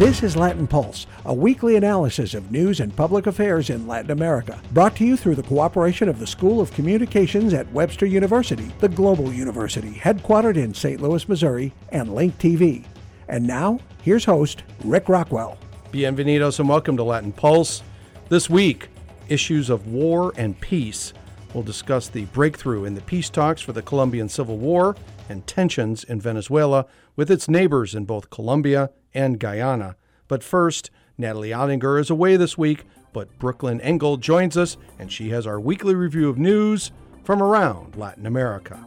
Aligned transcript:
This 0.00 0.22
is 0.22 0.34
Latin 0.34 0.66
Pulse, 0.66 1.06
a 1.26 1.34
weekly 1.34 1.76
analysis 1.76 2.32
of 2.32 2.50
news 2.50 2.80
and 2.80 2.96
public 2.96 3.26
affairs 3.26 3.68
in 3.68 3.86
Latin 3.86 4.12
America, 4.12 4.58
brought 4.72 4.96
to 4.96 5.04
you 5.04 5.14
through 5.14 5.34
the 5.34 5.42
cooperation 5.42 6.08
of 6.08 6.18
the 6.18 6.26
School 6.26 6.62
of 6.62 6.72
Communications 6.72 7.52
at 7.52 7.70
Webster 7.70 8.06
University, 8.06 8.72
the 8.78 8.88
global 8.88 9.30
university 9.30 9.92
headquartered 9.92 10.56
in 10.56 10.72
St. 10.72 11.02
Louis, 11.02 11.28
Missouri, 11.28 11.74
and 11.90 12.14
Link 12.14 12.38
TV. 12.38 12.86
And 13.28 13.46
now, 13.46 13.78
here's 14.00 14.24
host 14.24 14.62
Rick 14.84 15.10
Rockwell. 15.10 15.58
Bienvenidos 15.92 16.60
and 16.60 16.68
welcome 16.70 16.96
to 16.96 17.04
Latin 17.04 17.30
Pulse. 17.30 17.82
This 18.30 18.48
week, 18.48 18.88
issues 19.28 19.68
of 19.68 19.86
war 19.86 20.32
and 20.38 20.58
peace. 20.62 21.12
We'll 21.52 21.62
discuss 21.62 22.08
the 22.08 22.24
breakthrough 22.24 22.86
in 22.86 22.94
the 22.94 23.02
peace 23.02 23.28
talks 23.28 23.60
for 23.60 23.74
the 23.74 23.82
Colombian 23.82 24.30
Civil 24.30 24.56
War 24.56 24.96
and 25.28 25.46
tensions 25.46 26.04
in 26.04 26.22
Venezuela 26.22 26.86
with 27.16 27.30
its 27.30 27.50
neighbors 27.50 27.94
in 27.94 28.06
both 28.06 28.30
Colombia 28.30 28.88
and 29.14 29.38
Guyana. 29.38 29.96
But 30.28 30.42
first, 30.42 30.90
Natalie 31.18 31.50
Ottinger 31.50 32.00
is 32.00 32.10
away 32.10 32.36
this 32.36 32.56
week, 32.56 32.84
but 33.12 33.38
Brooklynn 33.38 33.80
Engel 33.80 34.16
joins 34.16 34.56
us, 34.56 34.76
and 34.98 35.12
she 35.12 35.30
has 35.30 35.46
our 35.46 35.60
weekly 35.60 35.94
review 35.94 36.28
of 36.28 36.38
news 36.38 36.92
from 37.24 37.42
around 37.42 37.96
Latin 37.96 38.26
America. 38.26 38.86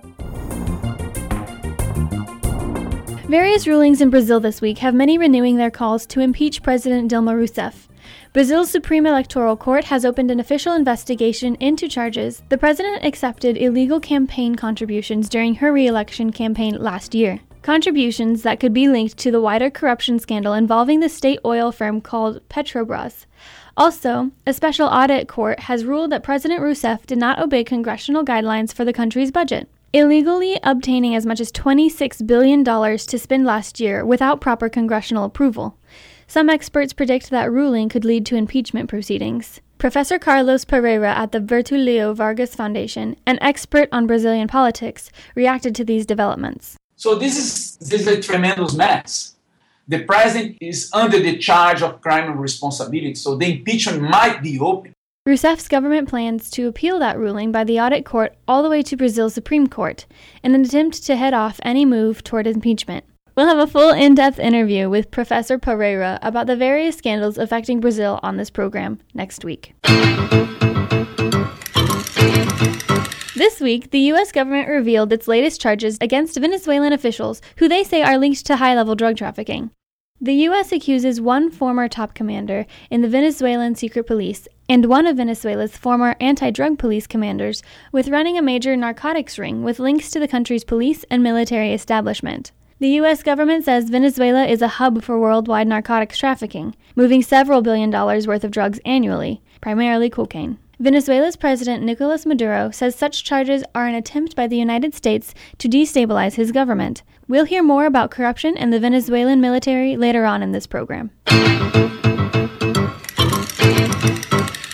Various 3.27 3.67
rulings 3.67 4.01
in 4.01 4.09
Brazil 4.09 4.39
this 4.39 4.61
week 4.61 4.77
have 4.79 4.93
many 4.93 5.17
renewing 5.17 5.57
their 5.57 5.71
calls 5.71 6.05
to 6.07 6.19
impeach 6.19 6.61
President 6.61 7.11
Dilma 7.11 7.33
Rousseff. 7.33 7.87
Brazil's 8.31 8.69
Supreme 8.69 9.05
Electoral 9.05 9.55
Court 9.55 9.85
has 9.85 10.05
opened 10.05 10.29
an 10.29 10.39
official 10.39 10.73
investigation 10.73 11.55
into 11.55 11.87
charges 11.87 12.43
the 12.49 12.57
president 12.57 13.03
accepted 13.03 13.57
illegal 13.57 13.99
campaign 13.99 14.55
contributions 14.55 15.29
during 15.29 15.55
her 15.55 15.71
re 15.71 15.87
election 15.87 16.31
campaign 16.31 16.77
last 16.77 17.15
year 17.15 17.39
contributions 17.63 18.43
that 18.43 18.59
could 18.59 18.73
be 18.73 18.87
linked 18.87 19.17
to 19.17 19.31
the 19.31 19.41
wider 19.41 19.69
corruption 19.69 20.19
scandal 20.19 20.53
involving 20.53 20.99
the 20.99 21.09
state 21.09 21.39
oil 21.43 21.71
firm 21.71 22.01
called 22.01 22.47
Petrobras. 22.49 23.25
Also, 23.75 24.31
a 24.45 24.53
special 24.53 24.87
audit 24.87 25.27
court 25.27 25.61
has 25.61 25.85
ruled 25.85 26.11
that 26.11 26.21
President 26.21 26.61
Rousseff 26.61 27.05
did 27.07 27.17
not 27.17 27.39
obey 27.39 27.63
congressional 27.63 28.23
guidelines 28.23 28.71
for 28.71 28.85
the 28.85 28.93
country's 28.93 29.31
budget, 29.31 29.67
illegally 29.93 30.59
obtaining 30.61 31.15
as 31.15 31.25
much 31.25 31.39
as 31.39 31.51
$26 31.51 32.27
billion 32.27 32.63
to 32.63 33.19
spend 33.19 33.45
last 33.45 33.79
year 33.79 34.05
without 34.05 34.41
proper 34.41 34.69
congressional 34.69 35.23
approval. 35.23 35.77
Some 36.27 36.49
experts 36.49 36.93
predict 36.93 37.29
that 37.29 37.51
ruling 37.51 37.89
could 37.89 38.05
lead 38.05 38.25
to 38.27 38.35
impeachment 38.35 38.89
proceedings. 38.89 39.59
Professor 39.77 40.17
Carlos 40.17 40.65
Pereira 40.65 41.11
at 41.13 41.31
the 41.31 41.39
Getulio 41.39 42.15
Vargas 42.15 42.55
Foundation, 42.55 43.15
an 43.25 43.37
expert 43.41 43.89
on 43.91 44.07
Brazilian 44.07 44.47
politics, 44.47 45.11
reacted 45.35 45.75
to 45.75 45.83
these 45.83 46.05
developments. 46.05 46.77
So 47.03 47.15
this 47.15 47.37
is 47.37 47.75
this 47.89 47.99
is 48.03 48.07
a 48.07 48.21
tremendous 48.21 48.73
mess. 48.73 49.35
The 49.89 50.05
president 50.05 50.57
is 50.61 50.89
under 50.93 51.19
the 51.19 51.37
charge 51.37 51.81
of 51.81 51.99
criminal 51.99 52.35
responsibility, 52.35 53.13
so 53.15 53.35
the 53.35 53.57
impeachment 53.57 54.03
might 54.03 54.41
be 54.41 54.57
open. 54.57 54.93
Rousseff's 55.27 55.67
government 55.67 56.07
plans 56.07 56.49
to 56.51 56.69
appeal 56.69 56.99
that 56.99 57.19
ruling 57.19 57.51
by 57.51 57.65
the 57.65 57.77
audit 57.77 58.05
court 58.05 58.37
all 58.47 58.63
the 58.63 58.69
way 58.69 58.81
to 58.83 58.95
Brazil's 58.95 59.33
Supreme 59.33 59.67
Court 59.67 60.05
in 60.45 60.55
an 60.55 60.63
attempt 60.63 61.03
to 61.03 61.17
head 61.17 61.33
off 61.33 61.59
any 61.63 61.83
move 61.83 62.23
toward 62.23 62.47
impeachment. 62.47 63.03
We'll 63.35 63.47
have 63.47 63.57
a 63.57 63.67
full 63.67 63.91
in 63.91 64.15
depth 64.15 64.39
interview 64.39 64.89
with 64.89 65.11
Professor 65.11 65.59
Pereira 65.59 66.19
about 66.21 66.47
the 66.47 66.55
various 66.55 66.95
scandals 66.95 67.37
affecting 67.37 67.81
Brazil 67.81 68.21
on 68.23 68.37
this 68.37 68.49
program 68.49 69.01
next 69.13 69.43
week. 69.43 69.73
Week, 73.63 73.91
the 73.91 73.99
U.S. 74.11 74.31
government 74.31 74.67
revealed 74.67 75.13
its 75.13 75.27
latest 75.27 75.61
charges 75.61 75.97
against 76.01 76.37
Venezuelan 76.37 76.93
officials 76.93 77.41
who 77.57 77.69
they 77.69 77.83
say 77.83 78.03
are 78.03 78.17
linked 78.17 78.45
to 78.45 78.57
high 78.57 78.75
level 78.75 78.93
drug 78.93 79.17
trafficking. 79.17 79.71
The 80.19 80.33
U.S. 80.47 80.71
accuses 80.71 81.19
one 81.19 81.49
former 81.49 81.87
top 81.87 82.13
commander 82.13 82.65
in 82.89 83.01
the 83.01 83.09
Venezuelan 83.09 83.75
secret 83.75 84.05
police 84.05 84.47
and 84.69 84.85
one 84.85 85.07
of 85.07 85.17
Venezuela's 85.17 85.75
former 85.75 86.15
anti 86.19 86.51
drug 86.51 86.77
police 86.77 87.07
commanders 87.07 87.63
with 87.91 88.09
running 88.09 88.37
a 88.37 88.41
major 88.41 88.75
narcotics 88.75 89.39
ring 89.39 89.63
with 89.63 89.79
links 89.79 90.11
to 90.11 90.19
the 90.19 90.27
country's 90.27 90.63
police 90.63 91.03
and 91.09 91.23
military 91.23 91.73
establishment. 91.73 92.51
The 92.79 92.89
U.S. 92.99 93.23
government 93.23 93.65
says 93.65 93.89
Venezuela 93.89 94.45
is 94.45 94.61
a 94.61 94.67
hub 94.79 95.03
for 95.03 95.19
worldwide 95.19 95.67
narcotics 95.67 96.17
trafficking, 96.17 96.75
moving 96.95 97.21
several 97.21 97.61
billion 97.61 97.89
dollars 97.89 98.27
worth 98.27 98.43
of 98.43 98.51
drugs 98.51 98.79
annually, 98.85 99.41
primarily 99.61 100.09
cocaine. 100.09 100.57
Venezuela's 100.79 101.35
President 101.35 101.83
Nicolas 101.83 102.25
Maduro 102.25 102.71
says 102.71 102.95
such 102.95 103.23
charges 103.23 103.63
are 103.75 103.85
an 103.85 103.93
attempt 103.93 104.35
by 104.35 104.47
the 104.47 104.57
United 104.57 104.95
States 104.95 105.35
to 105.59 105.69
destabilize 105.69 106.33
his 106.33 106.51
government. 106.51 107.03
We'll 107.27 107.45
hear 107.45 107.61
more 107.61 107.85
about 107.85 108.09
corruption 108.09 108.57
and 108.57 108.73
the 108.73 108.79
Venezuelan 108.79 109.39
military 109.39 109.95
later 109.95 110.25
on 110.25 110.41
in 110.41 110.51
this 110.51 110.65
program. 110.65 111.11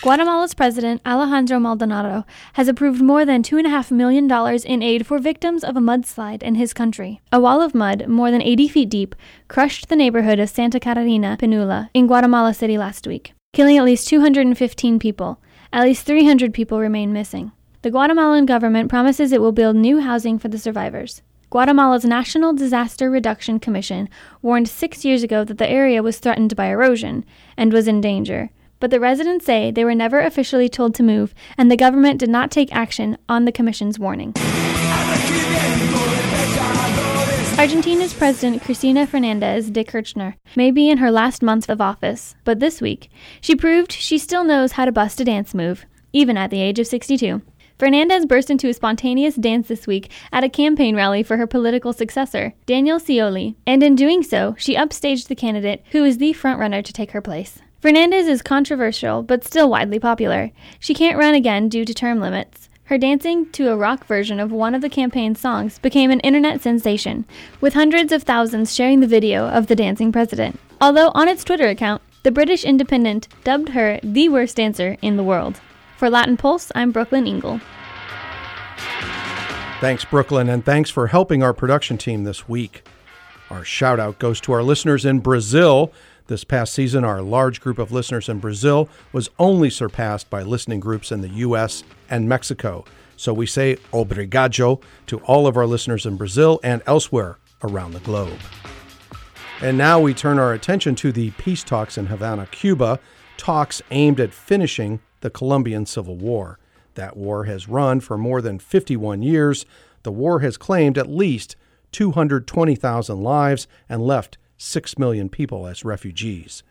Guatemala's 0.00 0.54
president, 0.54 1.02
Alejandro 1.04 1.60
Maldonado, 1.60 2.24
has 2.54 2.66
approved 2.66 3.02
more 3.02 3.26
than 3.26 3.42
$2.5 3.42 3.90
million 3.90 4.28
in 4.64 4.82
aid 4.82 5.06
for 5.06 5.18
victims 5.18 5.62
of 5.62 5.76
a 5.76 5.80
mudslide 5.80 6.42
in 6.42 6.54
his 6.54 6.72
country. 6.72 7.20
A 7.30 7.38
wall 7.38 7.60
of 7.60 7.74
mud, 7.74 8.08
more 8.08 8.30
than 8.30 8.40
80 8.40 8.68
feet 8.68 8.88
deep, 8.88 9.14
crushed 9.48 9.90
the 9.90 9.96
neighborhood 9.96 10.38
of 10.38 10.48
Santa 10.48 10.80
Catarina 10.80 11.36
Pinula 11.38 11.90
in 11.92 12.06
Guatemala 12.06 12.54
City 12.54 12.78
last 12.78 13.06
week, 13.06 13.34
killing 13.52 13.76
at 13.76 13.84
least 13.84 14.08
215 14.08 14.98
people. 14.98 15.38
At 15.72 15.84
least 15.84 16.04
300 16.04 16.52
people 16.52 16.80
remain 16.80 17.12
missing. 17.12 17.52
The 17.82 17.92
Guatemalan 17.92 18.44
government 18.46 18.90
promises 18.90 19.30
it 19.30 19.40
will 19.40 19.52
build 19.52 19.76
new 19.76 20.00
housing 20.00 20.36
for 20.36 20.48
the 20.48 20.58
survivors. 20.58 21.22
Guatemala's 21.48 22.04
National 22.04 22.52
Disaster 22.52 23.08
Reduction 23.08 23.60
Commission 23.60 24.08
warned 24.42 24.68
six 24.68 25.04
years 25.04 25.22
ago 25.22 25.44
that 25.44 25.58
the 25.58 25.70
area 25.70 26.02
was 26.02 26.18
threatened 26.18 26.56
by 26.56 26.66
erosion 26.66 27.24
and 27.56 27.72
was 27.72 27.86
in 27.86 28.00
danger. 28.00 28.50
But 28.80 28.90
the 28.90 29.00
residents 29.00 29.46
say 29.46 29.70
they 29.70 29.84
were 29.84 29.94
never 29.94 30.20
officially 30.20 30.68
told 30.68 30.94
to 30.96 31.02
move, 31.02 31.34
and 31.56 31.70
the 31.70 31.76
government 31.76 32.18
did 32.18 32.30
not 32.30 32.50
take 32.50 32.74
action 32.74 33.16
on 33.28 33.44
the 33.44 33.52
Commission's 33.52 33.98
warning. 33.98 34.34
Argentina's 37.60 38.14
President 38.14 38.62
Cristina 38.62 39.06
Fernandez 39.06 39.70
de 39.70 39.84
Kirchner 39.84 40.34
may 40.56 40.70
be 40.70 40.88
in 40.88 40.96
her 40.96 41.10
last 41.10 41.42
month 41.42 41.68
of 41.68 41.78
office, 41.78 42.34
but 42.42 42.58
this 42.58 42.80
week 42.80 43.10
she 43.42 43.54
proved 43.54 43.92
she 43.92 44.16
still 44.16 44.44
knows 44.44 44.72
how 44.72 44.86
to 44.86 44.90
bust 44.90 45.20
a 45.20 45.24
dance 45.24 45.52
move, 45.52 45.84
even 46.14 46.38
at 46.38 46.50
the 46.50 46.62
age 46.62 46.78
of 46.78 46.86
62. 46.86 47.42
Fernandez 47.78 48.24
burst 48.24 48.48
into 48.48 48.70
a 48.70 48.72
spontaneous 48.72 49.34
dance 49.34 49.68
this 49.68 49.86
week 49.86 50.10
at 50.32 50.42
a 50.42 50.48
campaign 50.48 50.96
rally 50.96 51.22
for 51.22 51.36
her 51.36 51.46
political 51.46 51.92
successor, 51.92 52.54
Daniel 52.64 52.98
Scioli, 52.98 53.56
and 53.66 53.82
in 53.82 53.94
doing 53.94 54.22
so, 54.22 54.54
she 54.56 54.74
upstaged 54.74 55.28
the 55.28 55.36
candidate 55.36 55.84
who 55.90 56.02
is 56.02 56.16
the 56.16 56.32
frontrunner 56.32 56.82
to 56.82 56.94
take 56.94 57.10
her 57.10 57.20
place. 57.20 57.58
Fernandez 57.80 58.26
is 58.26 58.40
controversial, 58.40 59.22
but 59.22 59.44
still 59.44 59.68
widely 59.68 59.98
popular. 59.98 60.50
She 60.78 60.94
can't 60.94 61.18
run 61.18 61.34
again 61.34 61.68
due 61.68 61.84
to 61.84 61.92
term 61.92 62.20
limits. 62.20 62.59
Her 62.90 62.98
dancing 62.98 63.48
to 63.52 63.70
a 63.70 63.76
rock 63.76 64.04
version 64.04 64.40
of 64.40 64.50
one 64.50 64.74
of 64.74 64.80
the 64.80 64.88
campaign's 64.88 65.38
songs 65.38 65.78
became 65.78 66.10
an 66.10 66.18
internet 66.20 66.60
sensation, 66.60 67.24
with 67.60 67.74
hundreds 67.74 68.10
of 68.10 68.24
thousands 68.24 68.74
sharing 68.74 68.98
the 68.98 69.06
video 69.06 69.46
of 69.46 69.68
the 69.68 69.76
dancing 69.76 70.10
president. 70.10 70.58
Although 70.80 71.12
on 71.14 71.28
its 71.28 71.44
Twitter 71.44 71.68
account, 71.68 72.02
the 72.24 72.32
British 72.32 72.64
Independent 72.64 73.28
dubbed 73.44 73.68
her 73.68 74.00
the 74.02 74.28
worst 74.28 74.56
dancer 74.56 74.96
in 75.02 75.16
the 75.16 75.22
world. 75.22 75.60
For 75.98 76.10
Latin 76.10 76.36
Pulse, 76.36 76.72
I'm 76.74 76.90
Brooklynn 76.90 77.28
Engel. 77.28 77.60
Thanks, 79.80 80.04
Brooklynn, 80.04 80.48
and 80.48 80.64
thanks 80.64 80.90
for 80.90 81.06
helping 81.06 81.44
our 81.44 81.54
production 81.54 81.96
team 81.96 82.24
this 82.24 82.48
week. 82.48 82.82
Our 83.50 83.64
shout 83.64 84.00
out 84.00 84.18
goes 84.18 84.40
to 84.40 84.52
our 84.52 84.64
listeners 84.64 85.04
in 85.04 85.20
Brazil 85.20 85.92
this 86.30 86.44
past 86.44 86.72
season, 86.72 87.04
our 87.04 87.20
large 87.20 87.60
group 87.60 87.78
of 87.78 87.92
listeners 87.92 88.30
in 88.30 88.38
Brazil 88.38 88.88
was 89.12 89.28
only 89.38 89.68
surpassed 89.68 90.30
by 90.30 90.42
listening 90.42 90.80
groups 90.80 91.12
in 91.12 91.20
the 91.20 91.28
U.S. 91.28 91.84
and 92.08 92.26
Mexico. 92.26 92.86
So 93.16 93.34
we 93.34 93.44
say 93.44 93.76
obrigado 93.92 94.80
to 95.08 95.18
all 95.18 95.46
of 95.46 95.58
our 95.58 95.66
listeners 95.66 96.06
in 96.06 96.16
Brazil 96.16 96.58
and 96.62 96.80
elsewhere 96.86 97.36
around 97.62 97.92
the 97.92 98.00
globe. 98.00 98.38
And 99.60 99.76
now 99.76 100.00
we 100.00 100.14
turn 100.14 100.38
our 100.38 100.54
attention 100.54 100.94
to 100.96 101.12
the 101.12 101.32
peace 101.32 101.62
talks 101.62 101.98
in 101.98 102.06
Havana, 102.06 102.46
Cuba, 102.46 102.98
talks 103.36 103.82
aimed 103.90 104.20
at 104.20 104.32
finishing 104.32 105.00
the 105.20 105.28
Colombian 105.28 105.84
Civil 105.84 106.16
War. 106.16 106.58
That 106.94 107.16
war 107.16 107.44
has 107.44 107.68
run 107.68 108.00
for 108.00 108.16
more 108.16 108.40
than 108.40 108.58
51 108.58 109.20
years. 109.20 109.66
The 110.04 110.12
war 110.12 110.40
has 110.40 110.56
claimed 110.56 110.96
at 110.96 111.10
least 111.10 111.56
220,000 111.92 113.20
lives 113.20 113.66
and 113.88 114.00
left 114.00 114.38
6 114.60 114.98
million 114.98 115.30
people 115.30 115.66
as 115.66 115.86
refugees. 115.86 116.62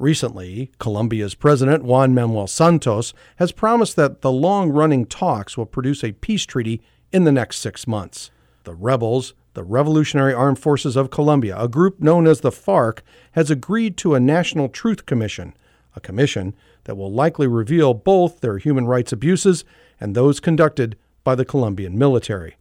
Recently, 0.00 0.72
Colombia's 0.78 1.36
President 1.36 1.84
Juan 1.84 2.12
Manuel 2.12 2.48
Santos 2.48 3.14
has 3.36 3.52
promised 3.52 3.94
that 3.96 4.20
the 4.20 4.32
long 4.32 4.70
running 4.70 5.06
talks 5.06 5.56
will 5.56 5.64
produce 5.64 6.02
a 6.02 6.12
peace 6.12 6.44
treaty 6.44 6.82
in 7.12 7.22
the 7.22 7.32
next 7.32 7.58
six 7.58 7.86
months. 7.86 8.30
The 8.64 8.74
rebels, 8.74 9.32
the 9.54 9.62
Revolutionary 9.62 10.34
Armed 10.34 10.58
Forces 10.58 10.96
of 10.96 11.10
Colombia, 11.10 11.56
a 11.56 11.68
group 11.68 12.00
known 12.00 12.26
as 12.26 12.40
the 12.40 12.50
FARC, 12.50 12.98
has 13.32 13.48
agreed 13.48 13.96
to 13.98 14.14
a 14.14 14.20
National 14.20 14.68
Truth 14.68 15.06
Commission, 15.06 15.54
a 15.94 16.00
commission 16.00 16.52
that 16.84 16.96
will 16.96 17.12
likely 17.12 17.46
reveal 17.46 17.94
both 17.94 18.40
their 18.40 18.58
human 18.58 18.86
rights 18.86 19.12
abuses 19.12 19.64
and 20.00 20.14
those 20.14 20.40
conducted 20.40 20.96
by 21.22 21.36
the 21.36 21.44
Colombian 21.44 21.96
military. 21.96 22.56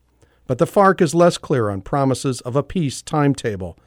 But 0.46 0.60
the 0.60 0.68
FARC 0.68 1.02
is 1.02 1.16
less 1.16 1.40
clear 1.40 1.70
on 1.72 1.82
promises 1.82 2.40
of 2.42 2.56
a 2.56 2.64
peace 2.64 3.02
timetable 3.02 3.80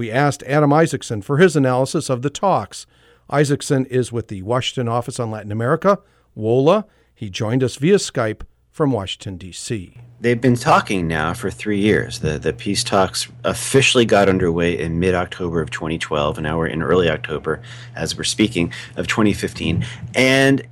We 0.00 0.10
asked 0.10 0.42
Adam 0.44 0.70
Isacson 0.70 1.22
for 1.22 1.36
his 1.36 1.56
analysis 1.56 2.08
of 2.08 2.22
the 2.22 2.30
talks. 2.30 2.86
Isacson 3.30 3.86
is 3.88 4.10
with 4.10 4.28
the 4.28 4.40
Washington 4.40 4.88
Office 4.88 5.20
on 5.20 5.30
Latin 5.30 5.52
America, 5.52 5.98
WOLA. 6.34 6.86
He 7.14 7.28
joined 7.28 7.62
us 7.62 7.76
via 7.76 7.96
Skype 7.96 8.40
from 8.70 8.92
Washington, 8.92 9.36
D.C. 9.36 9.98
They've 10.18 10.40
been 10.40 10.56
talking 10.56 11.06
now 11.06 11.34
for 11.34 11.50
three 11.50 11.80
years. 11.80 12.20
The, 12.20 12.38
the 12.38 12.54
peace 12.54 12.82
talks 12.82 13.28
officially 13.44 14.06
got 14.06 14.26
underway 14.26 14.78
in 14.78 14.98
mid 14.98 15.14
October 15.14 15.60
of 15.60 15.70
2012, 15.70 16.38
and 16.38 16.44
now 16.44 16.56
we're 16.56 16.68
in 16.68 16.82
early 16.82 17.10
October 17.10 17.60
as 17.94 18.16
we're 18.16 18.24
speaking 18.24 18.72
of 18.96 19.06
2015. 19.06 19.84
And 20.14 20.66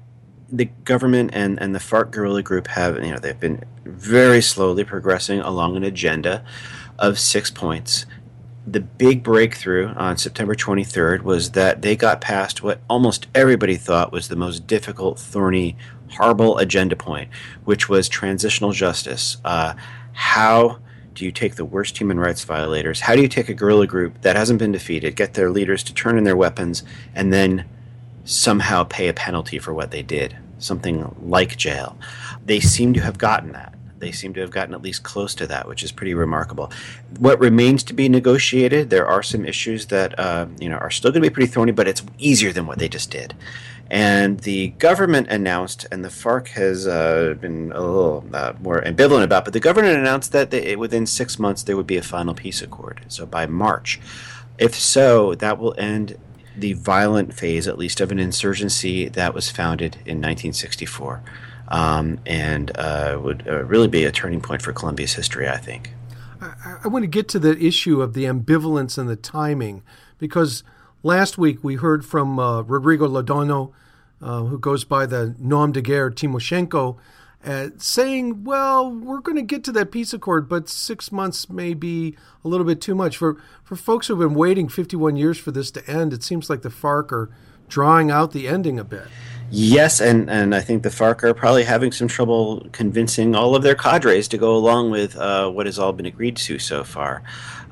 the 0.50 0.70
government 0.84 1.32
and, 1.34 1.60
and 1.60 1.75
the 1.75 1.80
FARC 1.80 2.12
guerrilla 2.12 2.42
group 2.42 2.66
have, 2.69 2.96
you 3.04 3.10
know, 3.10 3.19
they've 3.19 3.38
been 3.38 3.62
very 3.84 4.40
slowly 4.40 4.84
progressing 4.84 5.40
along 5.40 5.76
an 5.76 5.84
agenda 5.84 6.42
of 6.98 7.19
six 7.19 7.50
points. 7.50 8.06
The 8.70 8.81
big 8.81 9.23
breakthrough 9.23 9.94
on 9.94 10.19
September 10.19 10.55
23rd 10.55 11.23
was 11.23 11.53
that 11.53 11.81
they 11.81 11.97
got 11.97 12.20
past 12.20 12.62
what 12.62 12.82
almost 12.91 13.26
everybody 13.35 13.76
thought 13.76 14.12
was 14.12 14.29
the 14.29 14.37
most 14.37 14.67
difficult, 14.67 15.19
thorny, 15.19 15.75
horrible 16.11 16.59
agenda 16.59 16.94
point, 16.94 17.31
which 17.65 17.88
was 17.88 18.11
transitional 18.11 18.73
justice. 18.73 19.38
Uh, 19.43 19.73
how 20.12 20.81
do 21.15 21.25
you 21.25 21.32
take 21.32 21.55
the 21.55 21.65
worst 21.65 21.97
human 21.97 22.20
rights 22.20 22.44
violators? 22.44 23.00
How 23.00 23.17
do 23.17 23.23
you 23.23 23.29
take 23.29 23.49
a 23.49 23.55
guerrilla 23.55 23.87
group 23.87 24.20
that 24.20 24.37
hasn't 24.37 24.59
been 24.59 24.73
defeated, 24.73 25.17
get 25.17 25.32
their 25.32 25.50
leaders 25.50 25.82
to 25.85 25.94
turn 25.94 26.19
in 26.19 26.25
their 26.25 26.37
weapons, 26.37 26.82
and 27.14 27.32
then 27.32 27.64
somehow 28.25 28.85
pay 28.85 29.09
a 29.09 29.14
penalty 29.14 29.59
for 29.59 29.73
what 29.73 29.93
they 29.93 30.03
did? 30.03 30.37
Something 30.59 31.17
like 31.23 31.56
jail. 31.56 31.97
They 32.44 32.61
seem 32.61 32.93
to 32.93 33.00
have 33.00 33.17
gotten 33.17 33.53
that. 33.53 33.77
They 33.99 34.12
seem 34.12 34.35
to 34.35 34.41
have 34.41 34.50
gotten 34.50 34.75
at 34.75 34.83
least 34.83 35.03
close 35.03 35.35
to 35.37 35.47
that, 35.47 35.69
which 35.69 35.83
is 35.83 35.93
pretty 35.93 36.15
remarkable. 36.15 36.71
What 37.19 37.41
remains 37.41 37.83
to 37.85 37.95
be 37.95 38.09
negotiated, 38.09 38.91
there 38.91 39.06
are 39.06 39.23
some 39.23 39.45
issues 39.45 39.87
that 39.87 40.19
uh, 40.19 40.47
you 40.61 40.69
know 40.69 40.77
are 40.77 40.91
still 40.91 41.11
going 41.11 41.23
to 41.23 41.29
be 41.29 41.35
pretty 41.35 41.50
thorny, 41.50 41.73
but 41.73 41.89
it's 41.89 42.03
easier 42.19 42.53
than 42.53 42.67
what 42.67 42.79
they 42.79 42.89
just 42.89 43.11
did. 43.11 43.35
And 43.91 44.41
the 44.41 44.69
government 44.69 45.29
announced, 45.29 45.87
and 45.91 46.05
the 46.05 46.11
FARC 46.11 46.49
has 46.49 46.87
uh, 46.87 47.35
been 47.41 47.73
a 47.73 47.81
little 47.81 48.25
uh, 48.35 48.53
more 48.61 48.83
ambivalent 48.83 49.25
about, 49.25 49.45
but 49.45 49.55
the 49.55 49.61
government 49.61 49.99
announced 49.99 50.33
that 50.33 50.50
they, 50.50 50.77
within 50.77 51.06
six 51.06 51.39
months 51.39 51.62
there 51.62 51.77
would 51.77 51.87
be 51.87 51.97
a 51.97 52.03
final 52.03 52.35
peace 52.35 52.61
accord. 52.61 53.00
So 53.09 53.25
by 53.25 53.47
March. 53.47 53.99
If 54.59 54.75
so, 54.75 55.35
that 55.37 55.59
will 55.59 55.75
end 55.79 56.19
the 56.56 56.73
violent 56.75 57.33
phase, 57.33 57.69
at 57.69 57.79
least, 57.79 58.00
of 58.00 58.11
an 58.11 58.19
insurgency 58.19 59.09
that 59.09 59.33
was 59.33 59.50
founded 59.50 59.95
in 60.05 60.19
1964. 60.19 61.23
Um, 61.69 62.19
and 62.25 62.76
uh, 62.79 63.19
would 63.23 63.47
uh, 63.47 63.62
really 63.65 63.88
be 63.88 64.05
a 64.05 64.11
turning 64.11 64.41
point 64.41 64.62
for 64.62 64.73
Colombia's 64.73 65.12
history, 65.12 65.49
I 65.49 65.59
think. 65.59 65.93
I, 66.41 66.79
I 66.85 66.88
want 66.88 67.03
to 67.03 67.09
get 67.09 67.29
to 67.29 67.38
the 67.38 67.59
issue 67.59 68.00
of 68.00 68.15
the 68.15 68.25
ambivalence 68.25 68.97
and 68.97 69.09
the 69.09 69.17
timing 69.17 69.82
because 70.19 70.62
Last 71.05 71.38
week, 71.38 71.62
we 71.62 71.76
heard 71.76 72.05
from 72.05 72.41
uh, 72.41 72.62
Rodrigo 72.62 73.06
Londono, 73.06 73.73
uh, 74.20 74.43
who 74.43 74.59
goes 74.59 74.82
by 74.82 75.06
the 75.06 75.37
nom 75.38 75.70
de 75.70 75.81
guerre 75.81 76.11
Timoshenko, 76.11 76.97
uh, 77.44 77.69
saying, 77.76 78.43
well, 78.43 78.91
we're 78.91 79.21
going 79.21 79.37
to 79.37 79.43
get 79.43 79.62
to 79.64 79.73
that 79.73 79.93
peace 79.93 80.12
accord, 80.12 80.49
but 80.49 80.69
six 80.69 81.12
months 81.12 81.49
may 81.49 81.73
be 81.73 82.17
a 82.44 82.49
little 82.49 82.67
bit 82.67 82.81
too 82.81 82.97
much. 82.97 83.17
For, 83.17 83.41
for 83.62 83.76
folks 83.76 84.09
who 84.09 84.19
have 84.19 84.29
been 84.29 84.37
waiting 84.37 84.69
51 84.69 85.14
years 85.14 85.38
for 85.38 85.53
this 85.53 85.71
to 85.71 85.88
end, 85.88 86.12
it 86.12 86.25
seems 86.25 86.50
like 86.50 86.62
the 86.62 86.69
FARC 86.69 87.12
are 87.12 87.31
drawing 87.69 88.11
out 88.11 88.32
the 88.32 88.49
ending 88.49 88.81
a 88.81 88.85
bit. 88.85 89.06
Yes, 89.50 90.00
and, 90.00 90.29
and 90.29 90.55
I 90.55 90.61
think 90.61 90.83
the 90.83 90.91
FARC 90.91 91.23
are 91.23 91.33
probably 91.33 91.65
having 91.65 91.91
some 91.91 92.06
trouble 92.06 92.67
convincing 92.73 93.35
all 93.35 93.55
of 93.55 93.62
their 93.62 93.75
cadres 93.75 94.29
to 94.29 94.39
go 94.39 94.55
along 94.55 94.91
with 94.91 95.17
uh, 95.17 95.49
what 95.50 95.65
has 95.65 95.79
all 95.79 95.93
been 95.93 96.05
agreed 96.05 96.37
to 96.39 96.59
so 96.59 96.85
far. 96.85 97.23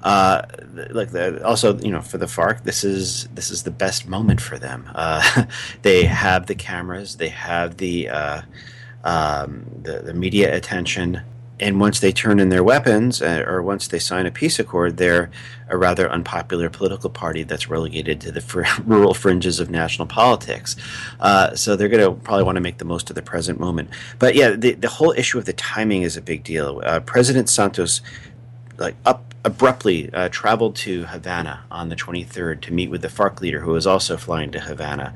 Uh, 0.02 0.43
like 0.90 1.11
the, 1.11 1.44
also, 1.44 1.78
you 1.78 1.90
know, 1.90 2.00
for 2.00 2.17
the 2.17 2.26
FARC, 2.26 2.62
this 2.62 2.84
is 2.84 3.26
this 3.34 3.50
is 3.50 3.64
the 3.64 3.70
best 3.70 4.06
moment 4.06 4.40
for 4.40 4.58
them. 4.58 4.90
Uh, 4.94 5.44
they 5.82 6.05
have 6.05 6.46
the 6.46 6.55
cameras, 6.55 7.17
they 7.17 7.28
have 7.28 7.76
the, 7.76 8.08
uh, 8.08 8.43
um, 9.05 9.67
the 9.82 10.00
the 10.00 10.14
media 10.14 10.56
attention, 10.56 11.20
and 11.58 11.80
once 11.80 12.00
they 12.00 12.12
turn 12.12 12.38
in 12.38 12.50
their 12.50 12.62
weapons, 12.62 13.22
uh, 13.22 13.42
or 13.46 13.62
once 13.62 13.88
they 13.88 13.98
sign 13.98 14.26
a 14.26 14.30
peace 14.30 14.58
accord, 14.58 14.98
they're 14.98 15.30
a 15.68 15.76
rather 15.76 16.10
unpopular 16.10 16.68
political 16.68 17.08
party 17.08 17.42
that's 17.42 17.68
relegated 17.68 18.20
to 18.20 18.30
the 18.30 18.40
fr- 18.40 18.64
rural 18.84 19.14
fringes 19.14 19.58
of 19.58 19.70
national 19.70 20.06
politics. 20.06 20.76
Uh, 21.18 21.54
so 21.54 21.74
they're 21.74 21.88
going 21.88 22.04
to 22.04 22.20
probably 22.22 22.44
want 22.44 22.56
to 22.56 22.60
make 22.60 22.78
the 22.78 22.84
most 22.84 23.10
of 23.10 23.16
the 23.16 23.22
present 23.22 23.58
moment. 23.58 23.88
But 24.18 24.34
yeah, 24.34 24.50
the 24.50 24.72
the 24.72 24.88
whole 24.88 25.12
issue 25.12 25.38
of 25.38 25.46
the 25.46 25.54
timing 25.54 26.02
is 26.02 26.16
a 26.16 26.22
big 26.22 26.44
deal. 26.44 26.82
Uh, 26.84 27.00
President 27.00 27.48
Santos, 27.48 28.02
like 28.78 28.96
up 29.06 29.22
abruptly 29.46 30.12
uh, 30.12 30.28
traveled 30.30 30.74
to 30.74 31.04
Havana 31.04 31.64
on 31.70 31.88
the 31.88 31.94
23rd 31.96 32.60
to 32.62 32.72
meet 32.72 32.90
with 32.90 33.00
the 33.00 33.08
FARC 33.08 33.40
leader, 33.40 33.60
who 33.60 33.70
was 33.70 33.86
also 33.86 34.16
flying 34.16 34.50
to 34.50 34.60
Havana. 34.60 35.14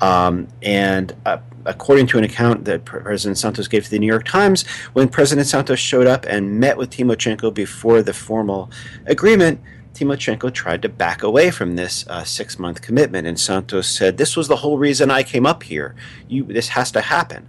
Um, 0.00 0.48
and 0.62 1.14
uh, 1.24 1.38
according 1.64 2.06
to 2.08 2.18
an 2.18 2.24
account 2.24 2.64
that 2.66 2.84
President 2.84 3.38
Santos 3.38 3.68
gave 3.68 3.84
to 3.84 3.90
the 3.90 3.98
New 3.98 4.06
York 4.06 4.24
Times, 4.24 4.66
when 4.92 5.08
President 5.08 5.46
Santos 5.46 5.78
showed 5.78 6.06
up 6.06 6.26
and 6.26 6.60
met 6.60 6.76
with 6.76 6.90
Timoshenko 6.90 7.52
before 7.52 8.02
the 8.02 8.12
formal 8.12 8.70
agreement, 9.06 9.60
Timoshenko 9.94 10.52
tried 10.52 10.82
to 10.82 10.90
back 10.90 11.22
away 11.22 11.50
from 11.50 11.76
this 11.76 12.06
uh, 12.08 12.24
six 12.24 12.58
month 12.58 12.82
commitment. 12.82 13.26
And 13.26 13.40
Santos 13.40 13.88
said, 13.88 14.18
This 14.18 14.36
was 14.36 14.48
the 14.48 14.56
whole 14.56 14.78
reason 14.78 15.10
I 15.10 15.22
came 15.22 15.46
up 15.46 15.62
here. 15.62 15.94
You, 16.28 16.44
this 16.44 16.68
has 16.68 16.90
to 16.92 17.00
happen 17.00 17.48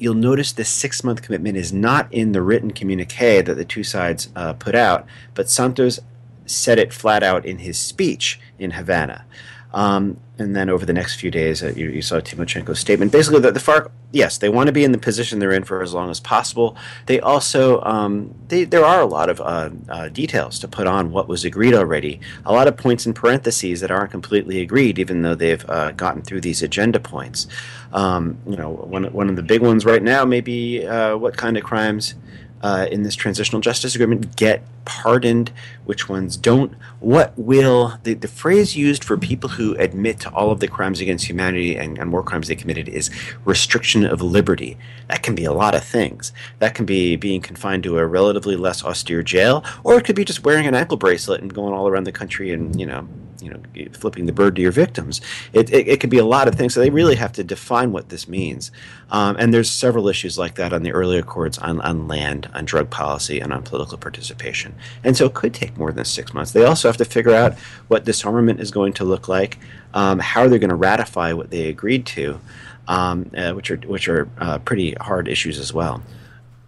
you'll 0.00 0.14
notice 0.14 0.52
the 0.52 0.64
six 0.64 1.04
month 1.04 1.20
commitment 1.20 1.56
is 1.56 1.72
not 1.72 2.12
in 2.12 2.32
the 2.32 2.40
written 2.40 2.70
communique 2.70 3.42
that 3.42 3.54
the 3.54 3.64
two 3.64 3.84
sides 3.84 4.30
uh, 4.34 4.54
put 4.54 4.74
out, 4.74 5.06
but 5.34 5.48
Santos 5.48 6.00
said 6.46 6.78
it 6.78 6.92
flat 6.92 7.22
out 7.22 7.44
in 7.44 7.58
his 7.58 7.78
speech 7.78 8.40
in 8.58 8.72
Havana. 8.72 9.24
Um, 9.72 10.18
and 10.40 10.56
then 10.56 10.70
over 10.70 10.86
the 10.86 10.92
next 10.92 11.16
few 11.20 11.30
days, 11.30 11.62
uh, 11.62 11.72
you, 11.76 11.90
you, 11.90 12.02
saw 12.02 12.18
Timoshenko's 12.18 12.80
statement. 12.80 13.12
Basically, 13.12 13.40
the, 13.40 13.52
the, 13.52 13.60
FARC, 13.60 13.90
yes, 14.10 14.38
they 14.38 14.48
want 14.48 14.68
to 14.68 14.72
be 14.72 14.84
in 14.84 14.92
the 14.92 14.98
position 14.98 15.38
they're 15.38 15.52
in 15.52 15.64
for 15.64 15.82
as 15.82 15.92
long 15.92 16.10
as 16.10 16.18
possible. 16.18 16.76
They 17.06 17.20
also, 17.20 17.82
um, 17.82 18.34
they, 18.48 18.64
there 18.64 18.84
are 18.84 19.02
a 19.02 19.06
lot 19.06 19.28
of 19.28 19.40
uh, 19.40 19.70
uh, 19.88 20.08
details 20.08 20.58
to 20.60 20.68
put 20.68 20.86
on 20.86 21.12
what 21.12 21.28
was 21.28 21.44
agreed 21.44 21.74
already. 21.74 22.20
A 22.46 22.52
lot 22.52 22.68
of 22.68 22.76
points 22.76 23.04
in 23.04 23.12
parentheses 23.12 23.80
that 23.80 23.90
aren't 23.90 24.10
completely 24.10 24.60
agreed, 24.60 24.98
even 24.98 25.22
though 25.22 25.34
they've 25.34 25.68
uh, 25.68 25.92
gotten 25.92 26.22
through 26.22 26.40
these 26.40 26.62
agenda 26.62 26.98
points. 26.98 27.46
Um, 27.92 28.38
you 28.48 28.56
know, 28.56 28.70
one 28.70 29.12
one 29.12 29.28
of 29.28 29.36
the 29.36 29.42
big 29.42 29.60
ones 29.60 29.84
right 29.84 30.02
now 30.02 30.24
may 30.24 30.40
be 30.40 30.86
uh, 30.86 31.16
what 31.16 31.36
kind 31.36 31.58
of 31.58 31.64
crimes 31.64 32.14
uh, 32.62 32.86
in 32.90 33.02
this 33.02 33.14
transitional 33.14 33.60
justice 33.60 33.94
agreement 33.94 34.36
get 34.36 34.62
pardoned, 34.90 35.52
which 35.84 36.08
ones 36.08 36.36
don't. 36.36 36.74
What 36.98 37.32
will 37.38 37.98
the, 38.02 38.14
the 38.14 38.26
phrase 38.26 38.76
used 38.76 39.04
for 39.04 39.16
people 39.16 39.50
who 39.50 39.76
admit 39.76 40.18
to 40.20 40.30
all 40.30 40.50
of 40.50 40.58
the 40.58 40.66
crimes 40.66 41.00
against 41.00 41.28
humanity 41.28 41.76
and, 41.76 41.96
and 41.96 42.12
war 42.12 42.24
crimes 42.24 42.48
they 42.48 42.56
committed 42.56 42.88
is 42.88 43.08
restriction 43.44 44.04
of 44.04 44.20
liberty. 44.20 44.76
That 45.06 45.22
can 45.22 45.36
be 45.36 45.44
a 45.44 45.52
lot 45.52 45.76
of 45.76 45.84
things. 45.84 46.32
That 46.58 46.74
can 46.74 46.86
be 46.86 47.14
being 47.14 47.40
confined 47.40 47.84
to 47.84 47.98
a 47.98 48.06
relatively 48.06 48.56
less 48.56 48.84
austere 48.84 49.22
jail, 49.22 49.64
or 49.84 49.96
it 49.96 50.04
could 50.04 50.16
be 50.16 50.24
just 50.24 50.44
wearing 50.44 50.66
an 50.66 50.74
ankle 50.74 50.96
bracelet 50.96 51.40
and 51.40 51.54
going 51.54 51.72
all 51.72 51.86
around 51.86 52.04
the 52.04 52.12
country 52.12 52.52
and 52.52 52.78
you 52.78 52.86
know 52.86 53.06
you 53.42 53.50
know 53.50 53.60
flipping 53.92 54.26
the 54.26 54.32
bird 54.32 54.56
to 54.56 54.62
your 54.62 54.72
victims. 54.72 55.20
It, 55.52 55.72
it, 55.72 55.88
it 55.88 56.00
could 56.00 56.10
be 56.10 56.18
a 56.18 56.24
lot 56.24 56.48
of 56.48 56.56
things. 56.56 56.74
So 56.74 56.80
they 56.80 56.90
really 56.90 57.16
have 57.16 57.32
to 57.34 57.44
define 57.44 57.92
what 57.92 58.08
this 58.08 58.28
means. 58.28 58.70
Um, 59.10 59.36
and 59.38 59.52
there's 59.52 59.70
several 59.70 60.08
issues 60.08 60.38
like 60.38 60.54
that 60.56 60.72
on 60.72 60.82
the 60.82 60.92
early 60.92 61.18
accords 61.18 61.58
on, 61.58 61.80
on 61.80 62.06
land, 62.06 62.48
on 62.54 62.64
drug 62.64 62.90
policy, 62.90 63.40
and 63.40 63.52
on 63.52 63.62
political 63.62 63.98
participation. 63.98 64.74
And 65.04 65.16
so 65.16 65.26
it 65.26 65.34
could 65.34 65.54
take 65.54 65.76
more 65.76 65.92
than 65.92 66.04
six 66.04 66.32
months. 66.34 66.52
They 66.52 66.64
also 66.64 66.88
have 66.88 66.96
to 66.98 67.04
figure 67.04 67.34
out 67.34 67.58
what 67.88 68.04
disarmament 68.04 68.60
is 68.60 68.70
going 68.70 68.92
to 68.94 69.04
look 69.04 69.28
like, 69.28 69.58
um, 69.94 70.18
how 70.18 70.48
they're 70.48 70.58
going 70.58 70.70
to 70.70 70.76
ratify 70.76 71.32
what 71.32 71.50
they 71.50 71.68
agreed 71.68 72.06
to, 72.06 72.40
um, 72.88 73.30
uh, 73.36 73.52
which 73.52 73.70
are 73.70 73.76
which 73.76 74.08
are 74.08 74.28
uh, 74.38 74.58
pretty 74.58 74.92
hard 74.94 75.28
issues 75.28 75.58
as 75.58 75.72
well 75.72 76.02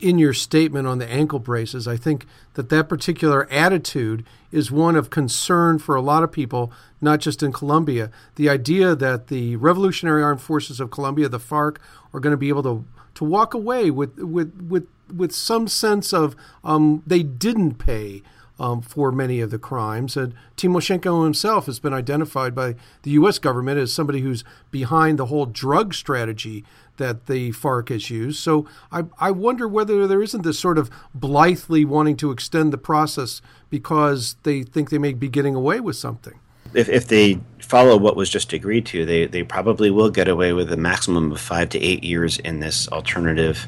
in 0.02 0.19
your 0.19 0.35
statement 0.35 0.87
on 0.87 0.99
the 0.99 1.09
ankle 1.09 1.38
braces, 1.38 1.87
I 1.87 1.97
think 1.97 2.26
that 2.54 2.69
that 2.71 2.88
particular 2.88 3.49
attitude 3.50 4.26
is 4.50 4.71
one 4.71 4.97
of 4.97 5.11
concern 5.11 5.78
for 5.78 5.95
a 5.95 6.02
lot 6.02 6.25
of 6.25 6.33
people, 6.33 6.73
not 7.00 7.21
just 7.21 7.40
in 7.42 7.52
Colombia. 7.52 8.11
The 8.35 8.50
idea 8.50 8.97
that 8.97 9.28
the 9.28 9.54
Revolutionary 9.57 10.23
Armed 10.23 10.42
Forces 10.42 10.81
of 10.81 10.90
Colombia, 10.90 11.28
the 11.28 11.38
FARC, 11.38 11.76
are 12.12 12.21
going 12.21 12.33
to 12.33 12.37
be 12.37 12.49
able 12.49 12.64
to 12.64 12.85
to 13.23 13.29
walk 13.29 13.55
away 13.55 13.88
with 13.91 14.19
with 14.19 14.52
with 14.61 14.88
with 15.14 15.33
some 15.33 15.69
sense 15.69 16.12
of 16.12 16.35
um, 16.64 17.02
they 17.07 17.23
didn't 17.23 17.75
pay 17.75 18.23
um, 18.59 18.83
for 18.83 19.12
many 19.12 19.41
of 19.41 19.50
the 19.50 19.59
crimes. 19.59 20.17
And 20.17 20.35
Timoshenko 20.57 21.25
himself 21.25 21.67
has 21.67 21.79
been 21.79 21.93
identified 21.93 22.55
by 22.55 22.75
the 23.02 23.12
U.S. 23.12 23.38
government 23.38 23.79
as 23.79 23.93
somebody 23.93 24.21
who's 24.21 24.43
behind 24.71 25.19
the 25.19 25.26
whole 25.26 25.47
drug 25.47 25.95
strategy 25.95 26.64
that 26.97 27.26
the 27.26 27.52
FARC 27.52 27.91
has 27.91 28.11
used. 28.11 28.41
So 28.41 28.67
I, 28.91 29.05
I 29.19 29.31
wonder 29.31 29.69
whether 29.69 30.07
there 30.07 30.23
isn't 30.23 30.43
this 30.43 30.59
sort 30.59 30.79
of 30.79 30.91
blithely 31.14 31.85
wanting 31.85 32.17
to 32.19 32.31
extend 32.31 32.73
the 32.73 32.79
process 32.79 33.41
because 33.71 34.37
they 34.43 34.62
think 34.62 34.91
they 34.91 34.99
may 34.99 35.12
be 35.12 35.29
getting 35.29 35.55
away 35.55 35.81
with 35.81 35.97
something. 35.97 36.38
If, 36.75 36.88
if 36.88 37.09
they 37.09 37.40
follow 37.73 37.97
what 37.97 38.16
was 38.16 38.28
just 38.28 38.52
agreed 38.52 38.85
to, 38.85 39.07
they, 39.07 39.25
they 39.25 39.42
probably 39.42 39.90
will 39.90 40.11
get 40.11 40.28
away 40.28 40.52
with 40.52 40.71
a 40.73 40.76
maximum 40.76 41.33
of 41.33 41.40
five 41.40 41.69
to 41.71 41.81
eight 41.81 42.04
years 42.04 42.38
in 42.40 42.61
this 42.61 42.87
alternative 42.88 43.66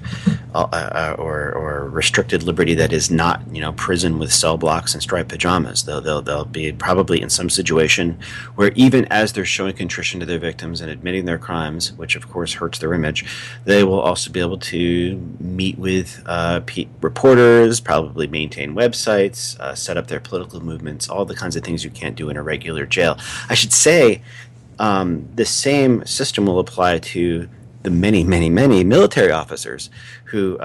uh, 0.55 0.69
uh, 0.73 1.17
or, 1.19 1.53
or 1.55 1.89
restricted 1.89 2.43
liberty 2.43 2.75
that 2.75 2.93
is 2.93 3.11
not 3.11 3.43
you 3.51 3.61
know 3.61 3.73
prison 3.73 4.19
with 4.19 4.33
cell 4.33 4.59
blocks 4.59 4.93
and 4.93 5.03
striped 5.03 5.31
pajamas. 5.31 5.85
They'll, 5.85 6.01
they'll, 6.01 6.23
they'll 6.23 6.45
be 6.45 6.73
probably 6.73 7.23
in 7.23 7.31
some 7.31 7.49
situation 7.49 8.19
where 8.57 8.73
even 8.75 9.07
as 9.07 9.33
they're 9.33 9.45
showing 9.45 9.75
contrition 9.75 10.21
to 10.21 10.27
their 10.27 10.39
victims 10.39 10.81
and 10.81 10.91
admitting 10.91 11.25
their 11.25 11.39
crimes, 11.39 11.93
which 11.95 12.15
of 12.15 12.29
course 12.29 12.53
hurts 12.53 12.79
their 12.81 12.93
image, 12.95 13.25
they 13.65 13.85
will 13.85 14.01
also 14.01 14.31
be 14.31 14.41
able 14.41 14.59
to 14.59 15.17
meet 15.41 15.79
with 15.79 16.23
uh, 16.27 16.61
reporters, 17.01 17.81
probably 17.81 18.27
maintain 18.27 18.75
websites, 18.75 19.59
uh, 19.61 19.75
set 19.75 19.97
up 19.97 20.09
their 20.09 20.21
political 20.21 20.61
movements, 20.61 21.09
all 21.09 21.25
the 21.25 21.35
kinds 21.35 21.57
of 21.57 21.65
things 21.65 21.85
you 21.85 21.91
can't 21.91 22.17
do 22.17 22.29
in 22.29 22.37
a 22.37 22.43
regular 22.43 22.84
jail. 22.87 23.19
I 23.49 23.55
should 23.55 23.73
say 23.73 23.95
say 23.95 24.23
um, 24.79 25.29
the 25.35 25.45
same 25.45 26.05
system 26.05 26.47
will 26.47 26.59
apply 26.59 26.99
to 26.99 27.49
the 27.83 27.91
many, 27.91 28.25
many, 28.25 28.49
many 28.49 28.83
military 28.83 29.31
officers 29.31 29.91
who 30.25 30.57
uh, 30.59 30.63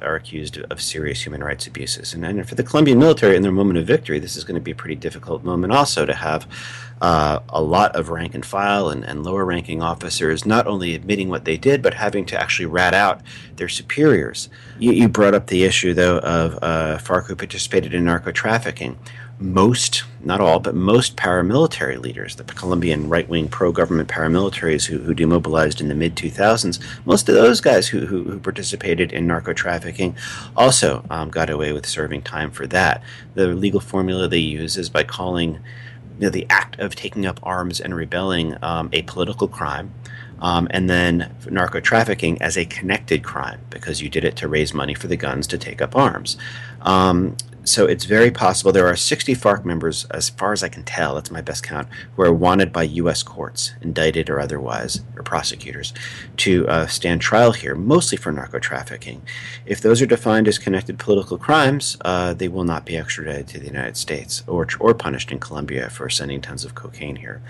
uh, 0.00 0.04
are 0.04 0.16
accused 0.16 0.58
of 0.58 0.82
serious 0.82 1.24
human 1.24 1.42
rights 1.42 1.66
abuses. 1.68 2.12
And, 2.12 2.24
and, 2.24 2.46
for 2.46 2.56
the 2.56 2.64
Colombian 2.64 2.98
military 2.98 3.36
in 3.36 3.42
their 3.42 3.52
moment 3.52 3.78
of 3.78 3.86
victory, 3.86 4.18
this 4.18 4.36
is 4.36 4.42
going 4.42 4.56
to 4.56 4.60
be 4.60 4.72
a 4.72 4.74
pretty 4.74 4.96
difficult 4.96 5.44
moment 5.44 5.72
also 5.72 6.04
to 6.04 6.12
have 6.12 6.46
uh, 7.00 7.38
a 7.50 7.62
lot 7.62 7.94
of 7.94 8.08
rank 8.08 8.34
and 8.34 8.44
file 8.44 8.88
and, 8.88 9.04
and, 9.04 9.22
lower 9.22 9.44
ranking 9.44 9.80
officers 9.80 10.44
not 10.44 10.66
only 10.66 10.94
admitting 10.94 11.28
what 11.28 11.44
they 11.44 11.56
did, 11.56 11.82
but 11.82 11.94
having 11.94 12.24
to 12.26 12.40
actually 12.40 12.66
rat 12.66 12.94
out 12.94 13.20
their 13.56 13.68
superiors. 13.68 14.48
You, 14.78 14.92
you 14.92 15.08
brought 15.08 15.34
up 15.34 15.46
the 15.46 15.62
issue, 15.64 15.94
though, 15.94 16.18
of 16.18 16.58
uh, 16.62 16.98
FARC 16.98 17.26
who 17.26 17.36
participated 17.36 17.94
in 17.94 18.04
narco 18.04 18.32
trafficking 18.32 18.98
most, 19.38 20.04
not 20.24 20.40
all, 20.40 20.58
but 20.58 20.74
most 20.74 21.16
paramilitary 21.16 22.00
leaders, 22.00 22.36
the 22.36 22.44
Colombian 22.44 23.08
right 23.08 23.28
wing 23.28 23.48
pro 23.48 23.70
government 23.70 24.08
paramilitaries 24.08 24.86
who, 24.86 24.98
who 24.98 25.12
demobilized 25.12 25.80
in 25.80 25.88
the 25.88 25.94
mid 25.94 26.16
2000s, 26.16 26.82
most 27.04 27.28
of 27.28 27.34
those 27.34 27.60
guys 27.60 27.88
who, 27.88 28.06
who, 28.06 28.24
who 28.24 28.38
participated 28.38 29.12
in 29.12 29.26
narco 29.26 29.52
trafficking 29.52 30.16
also 30.56 31.04
um, 31.10 31.28
got 31.28 31.50
away 31.50 31.72
with 31.72 31.86
serving 31.86 32.22
time 32.22 32.50
for 32.50 32.66
that. 32.66 33.02
The 33.34 33.48
legal 33.48 33.80
formula 33.80 34.26
they 34.26 34.38
use 34.38 34.78
is 34.78 34.88
by 34.88 35.04
calling 35.04 35.54
you 35.54 35.60
know, 36.20 36.30
the 36.30 36.46
act 36.48 36.78
of 36.80 36.94
taking 36.94 37.26
up 37.26 37.38
arms 37.42 37.80
and 37.80 37.94
rebelling 37.94 38.56
um, 38.62 38.88
a 38.92 39.02
political 39.02 39.48
crime. 39.48 39.92
Um, 40.38 40.68
and 40.70 40.90
then 40.90 41.34
narco 41.48 41.80
trafficking 41.80 42.40
as 42.42 42.58
a 42.58 42.66
connected 42.66 43.24
crime 43.24 43.58
because 43.70 44.02
you 44.02 44.10
did 44.10 44.22
it 44.22 44.36
to 44.36 44.48
raise 44.48 44.74
money 44.74 44.92
for 44.92 45.06
the 45.06 45.16
guns 45.16 45.46
to 45.46 45.56
take 45.56 45.80
up 45.80 45.96
arms. 45.96 46.36
Um, 46.82 47.36
so 47.66 47.84
it's 47.84 48.04
very 48.04 48.30
possible 48.30 48.70
there 48.70 48.86
are 48.86 48.96
60 48.96 49.34
FARC 49.34 49.64
members, 49.64 50.04
as 50.06 50.30
far 50.30 50.52
as 50.52 50.62
I 50.62 50.68
can 50.68 50.84
tell, 50.84 51.16
that's 51.16 51.32
my 51.32 51.40
best 51.40 51.64
count, 51.64 51.88
who 52.14 52.22
are 52.22 52.32
wanted 52.32 52.72
by 52.72 52.84
U.S. 52.84 53.24
courts, 53.24 53.72
indicted 53.82 54.30
or 54.30 54.38
otherwise, 54.38 55.00
or 55.16 55.24
prosecutors, 55.24 55.92
to 56.38 56.66
uh, 56.68 56.86
stand 56.86 57.20
trial 57.20 57.50
here, 57.50 57.74
mostly 57.74 58.16
for 58.16 58.30
narco 58.30 58.60
trafficking. 58.60 59.22
If 59.66 59.80
those 59.80 60.00
are 60.00 60.06
defined 60.06 60.46
as 60.46 60.58
connected 60.58 61.00
political 61.00 61.38
crimes, 61.38 61.96
uh, 62.02 62.34
they 62.34 62.48
will 62.48 62.64
not 62.64 62.84
be 62.84 62.96
extradited 62.96 63.48
to 63.48 63.58
the 63.58 63.66
United 63.66 63.96
States 63.96 64.44
or, 64.46 64.68
or 64.78 64.94
punished 64.94 65.32
in 65.32 65.40
Colombia 65.40 65.90
for 65.90 66.08
sending 66.08 66.40
tons 66.40 66.64
of 66.64 66.76
cocaine 66.76 67.16
here. 67.16 67.42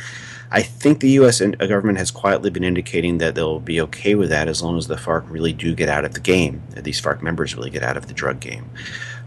I 0.51 0.63
think 0.63 1.01
the 1.01 1.11
U.S. 1.11 1.41
Uh, 1.41 1.49
government 1.49 1.99
has 1.99 2.11
quietly 2.11 2.51
been 2.51 2.65
indicating 2.65 3.19
that 3.19 3.35
they'll 3.35 3.61
be 3.61 3.81
okay 3.83 4.15
with 4.15 4.31
that 4.31 4.49
as 4.49 4.63
long 4.63 4.79
as 4.79 4.87
the 4.87 4.97
FARC 4.97 5.29
really 5.29 5.53
do 5.53 5.75
get 5.75 5.89
out 5.89 6.05
of 6.05 6.15
the 6.15 6.21
game. 6.21 6.63
These 6.75 7.01
FARC 7.01 7.21
members 7.21 7.55
really 7.55 7.71
get 7.71 7.83
out 7.83 7.97
of 7.97 8.07
the 8.07 8.15
drug 8.15 8.41
game. 8.41 8.71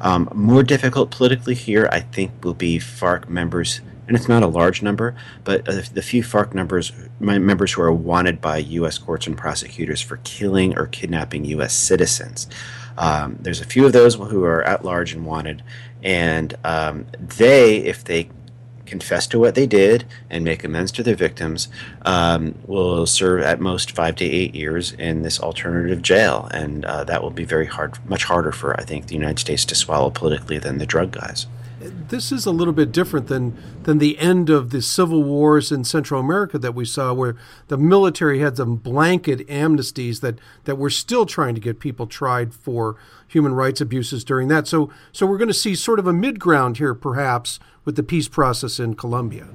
Um, 0.02 0.30
more 0.34 0.64
difficult 0.64 1.12
politically 1.12 1.56
here, 1.56 1.90
I 1.92 2.00
think, 2.02 2.44
will 2.44 2.54
be 2.54 2.80
FARC 2.80 3.28
members, 3.28 3.82
and 4.08 4.16
it's 4.16 4.28
not 4.28 4.44
a 4.44 4.48
large 4.48 4.82
number, 4.82 5.16
but 5.44 5.68
uh, 5.68 5.82
the 5.94 6.02
few 6.02 6.24
FARC 6.24 6.54
members, 6.54 6.92
members 7.20 7.74
who 7.74 7.82
are 7.82 7.92
wanted 7.92 8.42
by 8.42 8.58
U.S. 8.58 8.98
courts 8.98 9.28
and 9.28 9.38
prosecutors 9.38 10.02
for 10.02 10.18
killing 10.24 10.78
or 10.78 10.88
kidnapping 10.88 11.46
U.S. 11.46 11.74
citizens. 11.74 12.48
Um, 12.98 13.38
there's 13.40 13.62
a 13.62 13.66
few 13.66 13.86
of 13.86 13.94
those 13.94 14.16
who 14.16 14.44
are 14.44 14.64
at 14.64 14.84
large 14.84 15.14
and 15.14 15.26
wanted, 15.26 15.64
and 16.04 16.56
um, 16.64 17.06
they, 17.20 17.78
if 17.78 18.04
they 18.04 18.30
confess 18.90 19.28
to 19.28 19.40
what 19.40 19.56
they 19.56 19.68
did 19.68 20.06
and 20.30 20.44
make 20.44 20.64
amends 20.64 20.92
to 20.94 21.04
their 21.04 21.16
victims 21.16 21.70
um, 22.04 22.56
will 22.66 23.06
serve 23.06 23.42
at 23.42 23.60
most 23.60 23.92
five 23.92 24.16
to 24.18 24.26
eight 24.26 24.56
years 24.56 24.94
in 24.94 25.22
this 25.22 25.40
alternative 25.40 26.02
jail, 26.02 26.50
and 26.52 26.86
uh, 26.86 27.04
that 27.06 27.22
will 27.22 27.32
be 27.32 27.46
very 27.46 27.66
hard, 27.66 27.98
much 28.10 28.24
harder 28.26 28.52
for 28.52 28.80
I 28.80 28.84
think 28.84 29.08
the 29.08 29.16
United 29.16 29.40
States 29.40 29.66
to 29.66 29.76
swallow 29.76 30.10
politically 30.10 30.58
than 30.58 30.78
the 30.78 30.86
drug 30.86 31.12
guys. 31.12 31.48
This 31.80 32.32
is 32.34 32.46
a 32.46 32.52
little 32.52 32.74
bit 32.74 32.92
different 32.92 33.28
than 33.28 33.58
than 33.84 34.00
the 34.00 34.20
end 34.20 34.50
of 34.50 34.72
the 34.72 34.82
civil 34.82 35.24
wars 35.24 35.72
in 35.72 35.86
Central 35.86 36.20
America 36.20 36.60
that 36.60 36.76
we 36.76 36.84
saw, 36.84 37.14
where 37.14 37.38
the 37.70 37.78
military 37.78 38.40
had 38.40 38.58
some 38.58 38.76
blanket 38.76 39.48
amnesties 39.48 40.20
that 40.20 40.40
that 40.66 40.78
we're 40.78 40.90
still 40.90 41.26
trying 41.26 41.56
to 41.56 41.62
get 41.62 41.80
people 41.80 42.06
tried 42.06 42.54
for 42.54 42.98
human 43.30 43.54
rights 43.54 43.80
abuses 43.80 44.24
during 44.26 44.50
that. 44.50 44.68
So, 44.68 44.90
so 45.12 45.26
we're 45.26 45.38
going 45.38 45.48
to 45.50 45.54
see 45.54 45.76
sort 45.76 46.00
of 46.00 46.08
a 46.08 46.14
mid 46.14 46.40
ground 46.40 46.78
here, 46.78 46.94
perhaps, 46.94 47.60
with 47.86 47.96
the 47.96 48.04
peace 48.04 48.28
process 48.28 48.80
in 48.80 48.96
Colombia. 48.96 49.48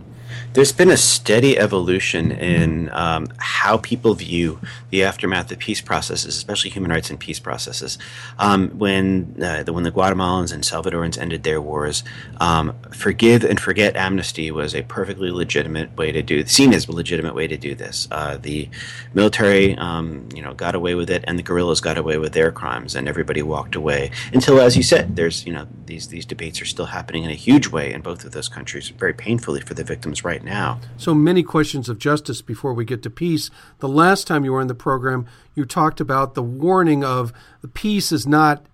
There's 0.53 0.73
been 0.73 0.91
a 0.91 0.97
steady 0.97 1.59
evolution 1.59 2.31
in 2.31 2.89
um, 2.91 3.29
how 3.39 3.79
people 3.79 4.15
view 4.15 4.61
the 4.91 5.03
aftermath 5.03 5.51
of 5.51 5.59
peace 5.59 5.81
processes, 5.81 6.37
especially 6.37 6.71
human 6.71 6.91
rights 6.91 7.11
and 7.11 7.19
peace 7.19 7.41
processes. 7.41 7.99
Um, 8.39 8.71
when 8.71 9.37
uh, 9.43 9.65
the, 9.65 9.73
when 9.73 9.85
the 9.85 9.91
Guatemalans 9.91 10.53
and 10.53 10.63
Salvadorans 10.63 11.19
ended 11.19 11.43
their 11.43 11.61
wars, 11.61 12.05
um, 12.41 12.75
forgive 12.93 13.45
and 13.45 13.59
forget 13.59 13.97
amnesty 13.97 14.51
was 14.51 14.75
a 14.75 14.83
perfectly 14.83 15.31
legitimate 15.31 15.97
way 15.97 16.13
to 16.13 16.23
do, 16.23 16.47
seen 16.47 16.73
as 16.73 16.87
a 16.87 16.93
legitimate 16.93 17.35
way 17.35 17.49
to 17.49 17.57
do 17.57 17.75
this. 17.75 18.07
Uh, 18.11 18.37
the 18.37 18.69
military, 19.13 19.77
um, 19.79 20.29
you 20.35 20.43
know, 20.43 20.55
got 20.55 20.75
away 20.75 20.95
with 20.95 21.11
it, 21.11 21.25
and 21.27 21.39
the 21.39 21.43
guerrillas 21.43 21.81
got 21.81 21.99
away 21.99 22.19
with 22.19 22.33
their 22.33 22.53
crimes, 22.53 22.95
and 22.95 23.09
everybody 23.09 23.43
walked 23.43 23.75
away. 23.75 24.11
Until, 24.33 24.61
as 24.61 24.77
you 24.77 24.83
said, 24.83 25.17
there's 25.17 25.45
you 25.45 25.53
know 25.53 25.67
these 25.87 26.09
these 26.09 26.27
debates 26.27 26.61
are 26.61 26.67
still 26.67 26.87
happening 26.87 27.25
in 27.25 27.31
a 27.31 27.35
huge 27.35 27.69
way 27.69 27.93
in 27.93 28.03
both 28.03 28.14
of 28.23 28.33
those 28.33 28.51
countries, 28.51 28.91
very 28.91 29.15
painfully 29.15 29.63
for 29.63 29.73
the 29.73 29.83
victims 29.83 30.23
right 30.23 30.45
now. 30.45 30.79
So 30.99 31.15
many 31.15 31.43
questions 31.43 31.89
of 31.89 31.99
justice 31.99 32.43
before 32.43 32.75
we 32.75 32.85
get 32.85 33.03
to 33.05 33.11
peace. 33.11 33.51
The 33.79 33.89
last 33.89 34.27
time 34.27 34.45
you 34.45 34.53
were 34.53 34.61
in 34.61 34.69
the 34.69 34.75
program, 34.75 35.27
you 35.55 35.65
talked 35.65 36.01
about 36.01 36.35
the 36.35 36.43
warning 36.43 37.03
of 37.03 37.33
the 37.63 37.69
peace 37.69 38.13
is 38.13 38.27
not 38.27 38.67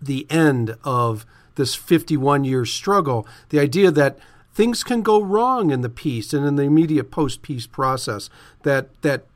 the 0.00 0.26
end 0.30 0.76
of 0.82 1.26
this 1.54 1.74
51 1.74 2.44
year 2.44 2.64
struggle. 2.64 3.26
The 3.50 3.60
idea 3.60 3.90
that 3.90 4.18
things 4.54 4.82
can 4.82 5.02
go 5.02 5.22
wrong 5.22 5.70
in 5.70 5.82
the 5.82 5.88
peace 5.88 6.32
and 6.32 6.46
in 6.46 6.56
the 6.56 6.62
immediate 6.62 7.10
post 7.10 7.42
peace 7.42 7.66
process, 7.66 8.30
that, 8.62 8.88
that 9.02 9.26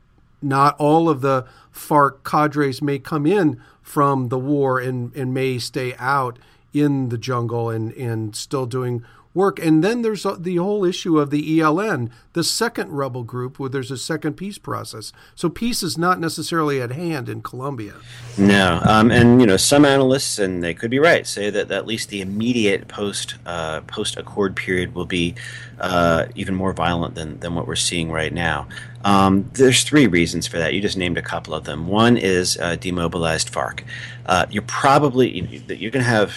not 0.41 0.75
all 0.79 1.09
of 1.09 1.21
the 1.21 1.45
FARC 1.71 2.23
cadres 2.23 2.81
may 2.81 2.99
come 2.99 3.25
in 3.25 3.61
from 3.81 4.29
the 4.29 4.37
war 4.37 4.79
and, 4.79 5.15
and 5.15 5.33
may 5.33 5.57
stay 5.57 5.95
out 5.97 6.37
in 6.73 7.09
the 7.09 7.17
jungle 7.17 7.69
and, 7.69 7.93
and 7.93 8.35
still 8.35 8.65
doing 8.65 9.03
work. 9.37 9.59
And 9.59 9.83
then 9.83 10.01
there's 10.01 10.23
the 10.23 10.55
whole 10.57 10.83
issue 10.83 11.19
of 11.19 11.29
the 11.29 11.59
ELN, 11.59 12.09
the 12.33 12.43
second 12.43 12.91
rebel 12.91 13.23
group, 13.23 13.59
where 13.59 13.69
there's 13.69 13.91
a 13.91 13.97
second 13.97 14.33
peace 14.33 14.57
process. 14.57 15.13
So 15.35 15.47
peace 15.47 15.83
is 15.83 15.97
not 15.97 16.19
necessarily 16.19 16.81
at 16.81 16.91
hand 16.91 17.29
in 17.29 17.41
Colombia. 17.41 17.93
No, 18.37 18.81
um, 18.83 19.11
and 19.11 19.39
you 19.39 19.47
know 19.47 19.55
some 19.55 19.85
analysts, 19.85 20.39
and 20.39 20.63
they 20.63 20.73
could 20.73 20.91
be 20.91 20.99
right, 20.99 21.25
say 21.25 21.49
that 21.49 21.71
at 21.71 21.85
least 21.87 22.09
the 22.09 22.19
immediate 22.19 22.87
post 22.87 23.35
uh, 23.45 23.81
post 23.81 24.17
accord 24.17 24.55
period 24.55 24.95
will 24.95 25.05
be 25.05 25.35
uh, 25.79 26.25
even 26.35 26.55
more 26.55 26.73
violent 26.73 27.15
than 27.15 27.39
than 27.39 27.55
what 27.55 27.67
we're 27.67 27.75
seeing 27.75 28.11
right 28.11 28.33
now. 28.33 28.67
Um, 29.05 29.49
there's 29.53 29.83
three 29.83 30.07
reasons 30.07 30.47
for 30.47 30.57
that. 30.57 30.73
You 30.73 30.81
just 30.81 30.97
named 30.97 31.17
a 31.17 31.21
couple 31.21 31.53
of 31.53 31.63
them. 31.63 31.87
One 31.87 32.17
is 32.17 32.57
uh, 32.57 32.75
demobilized 32.75 33.51
FARC. 33.51 33.83
Uh, 34.25 34.45
you're 34.49 34.63
probably 34.63 35.29
you're 35.29 35.91
going 35.91 36.03
to 36.03 36.09
have 36.09 36.33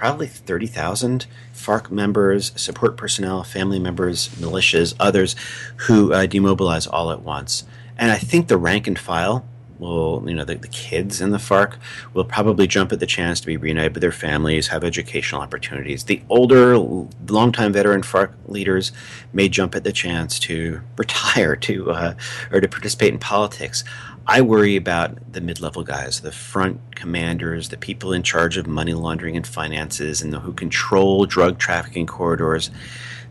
probably 0.00 0.26
30,000 0.26 1.26
FARC 1.52 1.90
members, 1.90 2.52
support 2.56 2.96
personnel, 2.96 3.44
family 3.44 3.78
members, 3.78 4.30
militias, 4.30 4.94
others 4.98 5.36
who 5.76 6.10
uh, 6.14 6.26
demobilize 6.26 6.88
all 6.90 7.12
at 7.12 7.20
once. 7.20 7.64
And 7.98 8.10
I 8.10 8.16
think 8.16 8.48
the 8.48 8.56
rank 8.56 8.86
and 8.86 8.98
file 8.98 9.44
will, 9.78 10.24
you 10.26 10.34
know, 10.34 10.44
the, 10.46 10.54
the 10.54 10.68
kids 10.68 11.20
in 11.20 11.32
the 11.32 11.38
FARC 11.38 11.76
will 12.14 12.24
probably 12.24 12.66
jump 12.66 12.92
at 12.92 13.00
the 13.00 13.06
chance 13.06 13.40
to 13.40 13.46
be 13.46 13.58
reunited 13.58 13.92
with 13.92 14.00
their 14.00 14.10
families, 14.10 14.68
have 14.68 14.84
educational 14.84 15.42
opportunities. 15.42 16.04
The 16.04 16.22
older, 16.30 16.78
longtime 16.78 17.74
veteran 17.74 18.00
FARC 18.00 18.32
leaders 18.46 18.92
may 19.34 19.50
jump 19.50 19.74
at 19.74 19.84
the 19.84 19.92
chance 19.92 20.38
to 20.40 20.80
retire 20.96 21.56
to 21.56 21.90
uh, 21.90 22.14
or 22.50 22.62
to 22.62 22.68
participate 22.68 23.12
in 23.12 23.18
politics. 23.18 23.84
I 24.30 24.42
worry 24.42 24.76
about 24.76 25.32
the 25.32 25.40
mid-level 25.40 25.82
guys, 25.82 26.20
the 26.20 26.30
front 26.30 26.94
commanders, 26.94 27.70
the 27.70 27.76
people 27.76 28.12
in 28.12 28.22
charge 28.22 28.56
of 28.56 28.68
money 28.68 28.94
laundering 28.94 29.36
and 29.36 29.44
finances, 29.44 30.22
and 30.22 30.32
the, 30.32 30.38
who 30.38 30.52
control 30.52 31.26
drug 31.26 31.58
trafficking 31.58 32.06
corridors. 32.06 32.70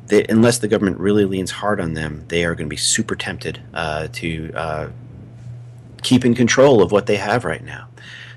They, 0.08 0.26
unless 0.26 0.58
the 0.58 0.68
government 0.68 1.00
really 1.00 1.24
leans 1.24 1.52
hard 1.52 1.80
on 1.80 1.94
them, 1.94 2.26
they 2.28 2.44
are 2.44 2.54
going 2.54 2.66
to 2.66 2.70
be 2.70 2.76
super 2.76 3.16
tempted 3.16 3.62
uh, 3.74 4.10
to 4.12 4.52
uh, 4.54 4.90
keep 6.02 6.26
in 6.26 6.36
control 6.36 6.82
of 6.82 6.92
what 6.92 7.06
they 7.06 7.16
have 7.16 7.46
right 7.46 7.64
now. 7.64 7.88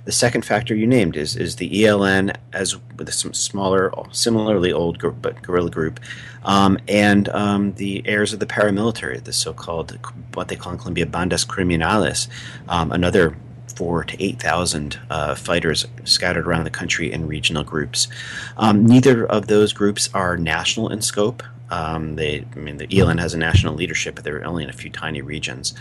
The 0.04 0.12
second 0.12 0.44
factor 0.44 0.74
you 0.74 0.86
named 0.86 1.16
is 1.16 1.36
is 1.36 1.56
the 1.56 1.70
ELN 1.70 2.34
as 2.52 2.76
with 2.96 3.12
some 3.14 3.32
smaller, 3.32 3.92
similarly 4.10 4.72
old 4.72 4.98
but 5.22 5.40
guerrilla 5.42 5.70
group, 5.70 6.00
um, 6.44 6.76
and 6.88 7.28
um, 7.28 7.72
the 7.74 8.02
heirs 8.04 8.32
of 8.32 8.40
the 8.40 8.46
paramilitary, 8.46 9.22
the 9.22 9.32
so-called 9.32 9.96
what 10.34 10.48
they 10.48 10.56
call 10.56 10.72
in 10.72 10.78
Colombia 10.78 11.06
bandas 11.06 11.46
criminales, 11.46 12.26
um, 12.68 12.90
another 12.90 13.36
four 13.76 14.02
to 14.04 14.22
eight 14.22 14.40
thousand 14.40 14.98
uh, 15.08 15.36
fighters 15.36 15.86
scattered 16.04 16.46
around 16.46 16.64
the 16.64 16.70
country 16.70 17.12
in 17.12 17.28
regional 17.28 17.62
groups. 17.62 18.08
Um, 18.56 18.84
neither 18.84 19.24
of 19.24 19.46
those 19.46 19.72
groups 19.72 20.10
are 20.12 20.36
national 20.36 20.88
in 20.88 21.00
scope. 21.00 21.44
Um, 21.72 22.16
they, 22.16 22.44
I 22.54 22.58
mean, 22.58 22.76
the 22.76 22.86
ELN 22.86 23.18
has 23.18 23.32
a 23.32 23.38
national 23.38 23.74
leadership, 23.74 24.14
but 24.14 24.24
they're 24.24 24.44
only 24.44 24.62
in 24.62 24.68
a 24.68 24.74
few 24.74 24.90
tiny 24.90 25.22
regions. 25.22 25.72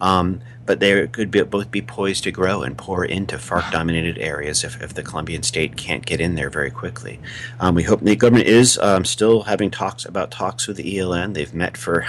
Um, 0.00 0.40
but 0.64 0.78
they 0.78 1.08
could 1.08 1.32
be, 1.32 1.42
both 1.42 1.72
be 1.72 1.82
poised 1.82 2.22
to 2.24 2.30
grow 2.30 2.62
and 2.62 2.78
pour 2.78 3.04
into 3.04 3.36
FARC-dominated 3.36 4.16
areas 4.18 4.62
if, 4.62 4.80
if 4.80 4.94
the 4.94 5.02
Colombian 5.02 5.42
state 5.42 5.76
can't 5.76 6.06
get 6.06 6.20
in 6.20 6.36
there 6.36 6.50
very 6.50 6.70
quickly. 6.70 7.18
Um, 7.58 7.74
we 7.74 7.82
hope 7.82 8.00
the 8.00 8.14
government 8.14 8.46
is 8.46 8.78
um, 8.78 9.04
still 9.04 9.42
having 9.42 9.72
talks 9.72 10.04
about 10.04 10.30
talks 10.30 10.68
with 10.68 10.76
the 10.76 10.98
ELN. 10.98 11.34
They've 11.34 11.52
met 11.52 11.76
for 11.76 12.06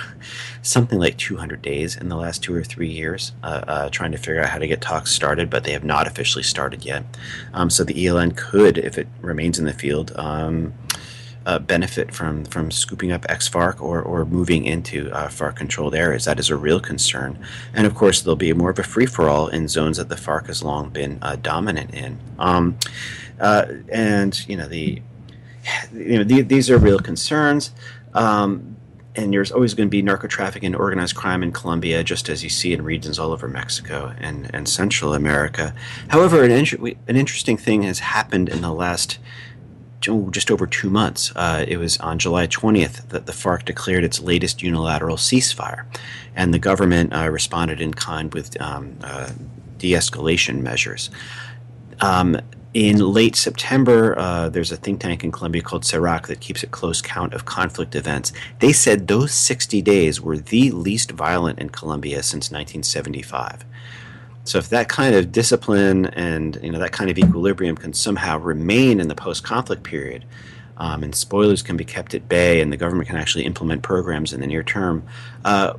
something 0.62 1.00
like 1.00 1.17
200 1.17 1.63
days 1.63 1.95
in 1.95 2.10
the 2.10 2.15
last 2.15 2.43
two 2.43 2.53
or 2.53 2.63
three 2.63 2.89
years, 2.89 3.31
uh, 3.43 3.63
uh, 3.67 3.89
trying 3.89 4.12
to 4.12 4.17
figure 4.19 4.41
out 4.41 4.50
how 4.50 4.60
to 4.60 4.67
get 4.67 4.81
talks 4.81 5.12
started, 5.12 5.50
but 5.50 5.63
they 5.63 5.71
have 5.71 5.83
not 5.83 6.05
officially 6.05 6.43
started 6.43 6.86
yet. 6.86 7.03
Um, 7.55 7.71
so 7.71 7.83
the 7.83 7.95
ELN 7.95 8.38
could, 8.38 8.77
if 8.77 9.00
it 9.00 9.07
remains 9.21 9.57
in 9.57 9.65
the 9.65 9.74
field, 9.74 10.13
um, 10.17 10.74
uh, 11.45 11.60
benefit 11.60 12.13
from 12.13 12.45
from 12.45 12.71
scooping 12.71 13.12
up 13.12 13.25
ex-FARC 13.29 13.81
or, 13.81 14.01
or 14.01 14.25
moving 14.25 14.65
into 14.65 15.12
uh, 15.12 15.27
FARC-controlled 15.27 15.95
areas. 15.95 16.25
That 16.25 16.39
is 16.39 16.50
a 16.50 16.55
real 16.55 16.79
concern. 16.79 17.38
And 17.74 17.88
of 17.88 17.95
course, 17.95 18.21
there'll 18.21 18.36
be 18.36 18.53
more 18.53 18.69
of 18.69 18.79
a 18.79 18.83
free-for-all 18.83 19.48
in 19.48 19.67
zones 19.67 19.98
that 19.98 20.10
the 20.10 20.15
FARC 20.15 20.48
has 20.48 20.63
long 20.63 20.89
been 20.89 21.17
uh, 21.21 21.38
dominant 21.38 21.93
in. 21.93 22.19
Um, 22.38 22.77
uh, 23.39 23.65
and 23.91 24.48
you 24.48 24.55
know 24.55 24.67
the 24.67 25.01
you 25.93 26.17
know 26.17 26.24
the, 26.24 26.41
these 26.41 26.69
are 26.69 26.77
real 26.77 27.00
concerns. 27.00 27.71
Um, 28.13 28.77
and 29.15 29.33
there's 29.33 29.51
always 29.51 29.74
going 29.74 29.88
to 29.88 29.91
be 29.91 30.01
narco 30.01 30.27
trafficking 30.27 30.67
and 30.67 30.75
organized 30.75 31.15
crime 31.15 31.43
in 31.43 31.51
Colombia, 31.51 32.03
just 32.03 32.29
as 32.29 32.43
you 32.43 32.50
see 32.50 32.71
in 32.71 32.81
regions 32.83 33.19
all 33.19 33.31
over 33.31 33.48
Mexico 33.48 34.13
and, 34.19 34.50
and 34.53 34.69
Central 34.69 35.13
America. 35.13 35.74
However, 36.07 36.43
an, 36.43 36.51
inter- 36.51 36.77
an 37.07 37.15
interesting 37.17 37.57
thing 37.57 37.83
has 37.83 38.00
happened 38.00 38.48
in 38.48 38.62
the 38.62 38.71
last 38.71 39.19
just 40.31 40.51
over 40.51 40.67
two 40.67 40.89
months. 40.89 41.31
Uh, 41.36 41.65
it 41.67 41.77
was 41.77 41.98
on 42.00 42.20
July 42.20 42.48
20th 42.48 43.08
that 43.10 43.25
the 43.25 43.31
FARC 43.31 43.65
declared 43.65 44.03
its 44.03 44.20
latest 44.20 44.62
unilateral 44.62 45.17
ceasefire, 45.17 45.86
and 46.36 46.53
the 46.53 46.60
government 46.60 47.13
uh, 47.13 47.29
responded 47.29 47.81
in 47.81 47.93
kind 47.93 48.34
with 48.34 48.60
um, 48.62 48.98
uh, 49.03 49.31
de 49.77 49.93
escalation 49.93 50.62
measures. 50.62 51.10
Um, 52.00 52.38
in 52.74 53.00
late 53.00 53.36
September, 53.36 54.17
uh, 54.17 54.48
there's 54.48 54.72
a 54.72 54.77
think 54.77 55.01
tank 55.01 55.25
in 55.25 55.31
Colombia 55.31 55.62
called 55.62 55.84
CERAC 55.84 56.27
that 56.27 56.39
keeps 56.39 56.63
a 56.63 56.67
close 56.67 57.01
count 57.01 57.34
of 57.34 57.43
conflict 57.43 57.96
events. 57.96 58.31
They 58.60 58.72
said 58.72 59.08
those 59.08 59.34
60 59.34 59.81
days 59.81 60.22
were 60.22 60.38
the 60.38 60.72
least 60.72 61.12
violent 61.12 61.60
in 61.60 61.70
Colombia 61.70 62.24
since 62.24 62.50
1975. 62.50 63.65
So 64.51 64.58
if 64.58 64.67
that 64.67 64.89
kind 64.89 65.15
of 65.15 65.31
discipline 65.31 66.08
and 66.08 66.60
you 66.62 66.74
know 66.74 66.79
that 66.79 66.91
kind 66.91 67.10
of 67.10 67.17
equilibrium 67.17 67.77
can 67.77 67.93
somehow 67.93 68.38
remain 68.38 69.00
in 69.00 69.08
the 69.08 69.15
post-conflict 69.15 69.84
period, 69.84 70.25
um, 70.75 71.03
and 71.03 71.15
spoilers 71.15 71.62
can 71.62 71.77
be 71.77 71.86
kept 71.86 72.13
at 72.13 72.27
bay, 72.27 72.60
and 72.60 72.70
the 72.70 72.75
government 72.75 73.08
can 73.08 73.15
actually 73.15 73.46
implement 73.46 73.81
programs 73.81 74.34
in 74.34 74.41
the 74.41 74.48
near 74.48 74.62
term, 74.62 75.08
uh, 75.46 75.75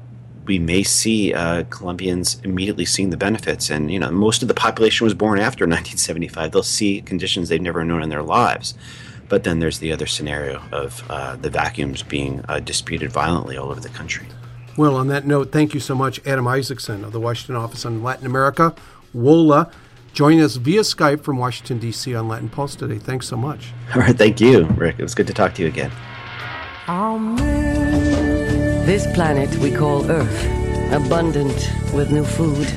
we 0.47 0.59
may 0.59 0.83
see 0.83 1.35
uh, 1.35 1.64
Colombians 1.64 2.41
immediately 2.45 2.87
seeing 2.87 3.11
the 3.11 3.19
benefits. 3.19 3.69
And 3.69 3.93
you 3.93 3.99
know, 3.99 4.11
most 4.11 4.41
of 4.41 4.49
the 4.49 4.55
population 4.55 5.05
was 5.05 5.12
born 5.12 5.38
after 5.38 5.64
1975. 5.67 6.52
They'll 6.52 6.62
see 6.62 7.02
conditions 7.02 7.50
they've 7.50 7.61
never 7.61 7.85
known 7.85 8.02
in 8.02 8.09
their 8.09 8.23
lives. 8.23 8.73
But 9.29 9.45
then 9.45 9.59
there's 9.59 9.81
the 9.81 9.93
other 9.93 10.07
scenario 10.07 10.62
of 10.73 11.05
uh, 11.11 11.37
the 11.37 11.50
vacuums 11.50 12.02
being 12.02 12.43
uh, 12.49 12.61
disputed 12.61 13.12
violently 13.12 13.59
all 13.59 13.71
over 13.71 13.81
the 13.81 13.91
country. 13.91 14.29
Well, 14.76 14.97
on 14.97 15.09
that 15.09 15.26
note, 15.26 15.52
thank 15.52 15.75
you 15.75 15.81
so 15.81 15.95
much, 15.95 16.25
Adam 16.26 16.47
Isacson 16.47 17.05
of 17.05 17.12
the 17.12 17.21
Washington 17.21 17.57
Office 17.57 17.85
on 17.85 18.02
Latin 18.02 18.25
America, 18.25 18.75
WOLA. 19.12 19.71
Join 20.14 20.41
us 20.41 20.57
via 20.57 20.81
Skype 20.81 21.23
from 21.23 21.38
Washington, 21.38 21.79
D.C. 21.79 22.14
on 22.14 22.29
Latin 22.29 22.49
Pulse 22.49 22.75
today. 22.76 22.99
Thanks 22.99 23.26
so 23.26 23.37
much. 23.37 23.73
All 23.95 24.00
right. 24.00 24.17
Thank 24.17 24.41
you, 24.41 24.64
Rick. 24.64 24.97
It 24.99 25.02
was 25.02 25.14
good 25.14 25.26
to 25.26 25.33
talk 25.33 25.55
to 25.55 25.62
you 25.62 25.69
again. 25.69 25.91
This 28.87 29.07
planet 29.14 29.55
we 29.59 29.71
call 29.71 30.11
Earth, 30.11 30.45
abundant 30.93 31.71
with 31.95 32.11
new 32.11 32.25
food, 32.25 32.69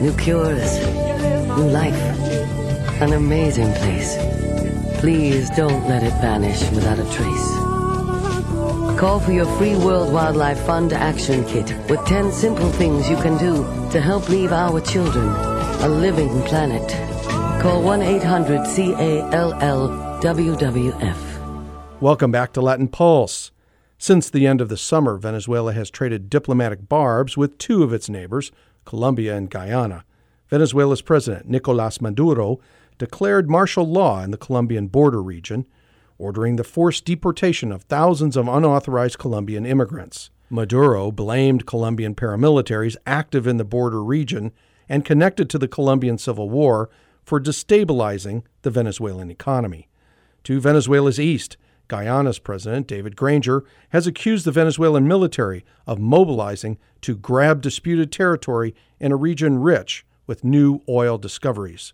new 0.00 0.16
cures, 0.16 0.80
new 1.56 1.68
life. 1.70 1.94
An 3.00 3.12
amazing 3.12 3.72
place. 3.74 4.16
Please 4.98 5.50
don't 5.50 5.88
let 5.88 6.02
it 6.02 6.12
vanish 6.20 6.62
without 6.70 6.98
a 6.98 7.04
trace. 7.12 7.61
Call 9.02 9.18
for 9.18 9.32
your 9.32 9.46
free 9.58 9.74
World 9.74 10.12
Wildlife 10.12 10.60
Fund 10.60 10.92
Action 10.92 11.44
Kit 11.46 11.74
with 11.90 11.98
10 12.06 12.30
simple 12.30 12.70
things 12.70 13.10
you 13.10 13.16
can 13.16 13.36
do 13.36 13.64
to 13.90 14.00
help 14.00 14.28
leave 14.28 14.52
our 14.52 14.80
children 14.80 15.26
a 15.26 15.88
living 15.88 16.40
planet. 16.42 16.88
Call 17.60 17.82
1 17.82 18.00
800 18.00 18.60
CALLWWF. 18.60 19.60
Welcome 22.00 22.30
back 22.30 22.52
to 22.52 22.60
Latin 22.60 22.86
Pulse. 22.86 23.50
Since 23.98 24.30
the 24.30 24.46
end 24.46 24.60
of 24.60 24.68
the 24.68 24.76
summer, 24.76 25.16
Venezuela 25.16 25.72
has 25.72 25.90
traded 25.90 26.30
diplomatic 26.30 26.88
barbs 26.88 27.36
with 27.36 27.58
two 27.58 27.82
of 27.82 27.92
its 27.92 28.08
neighbors, 28.08 28.52
Colombia 28.84 29.36
and 29.36 29.50
Guyana. 29.50 30.04
Venezuela's 30.48 31.02
president, 31.02 31.48
Nicolas 31.48 32.00
Maduro, 32.00 32.60
declared 32.98 33.50
martial 33.50 33.84
law 33.84 34.22
in 34.22 34.30
the 34.30 34.38
Colombian 34.38 34.86
border 34.86 35.20
region 35.20 35.66
ordering 36.18 36.56
the 36.56 36.64
forced 36.64 37.04
deportation 37.04 37.72
of 37.72 37.82
thousands 37.82 38.36
of 38.36 38.48
unauthorized 38.48 39.18
Colombian 39.18 39.66
immigrants. 39.66 40.30
Maduro 40.50 41.10
blamed 41.10 41.66
Colombian 41.66 42.14
paramilitaries 42.14 42.96
active 43.06 43.46
in 43.46 43.56
the 43.56 43.64
border 43.64 44.02
region 44.02 44.52
and 44.88 45.04
connected 45.04 45.48
to 45.48 45.58
the 45.58 45.68
Colombian 45.68 46.18
Civil 46.18 46.50
War 46.50 46.90
for 47.24 47.40
destabilizing 47.40 48.42
the 48.62 48.70
Venezuelan 48.70 49.30
economy. 49.30 49.88
To 50.44 50.60
Venezuela's 50.60 51.20
east, 51.20 51.56
Guyana's 51.88 52.38
president, 52.38 52.86
David 52.86 53.16
Granger, 53.16 53.64
has 53.90 54.06
accused 54.06 54.44
the 54.44 54.52
Venezuelan 54.52 55.06
military 55.06 55.64
of 55.86 55.98
mobilizing 55.98 56.78
to 57.02 57.16
grab 57.16 57.60
disputed 57.60 58.10
territory 58.10 58.74
in 58.98 59.12
a 59.12 59.16
region 59.16 59.58
rich 59.58 60.04
with 60.26 60.44
new 60.44 60.80
oil 60.88 61.18
discoveries. 61.18 61.92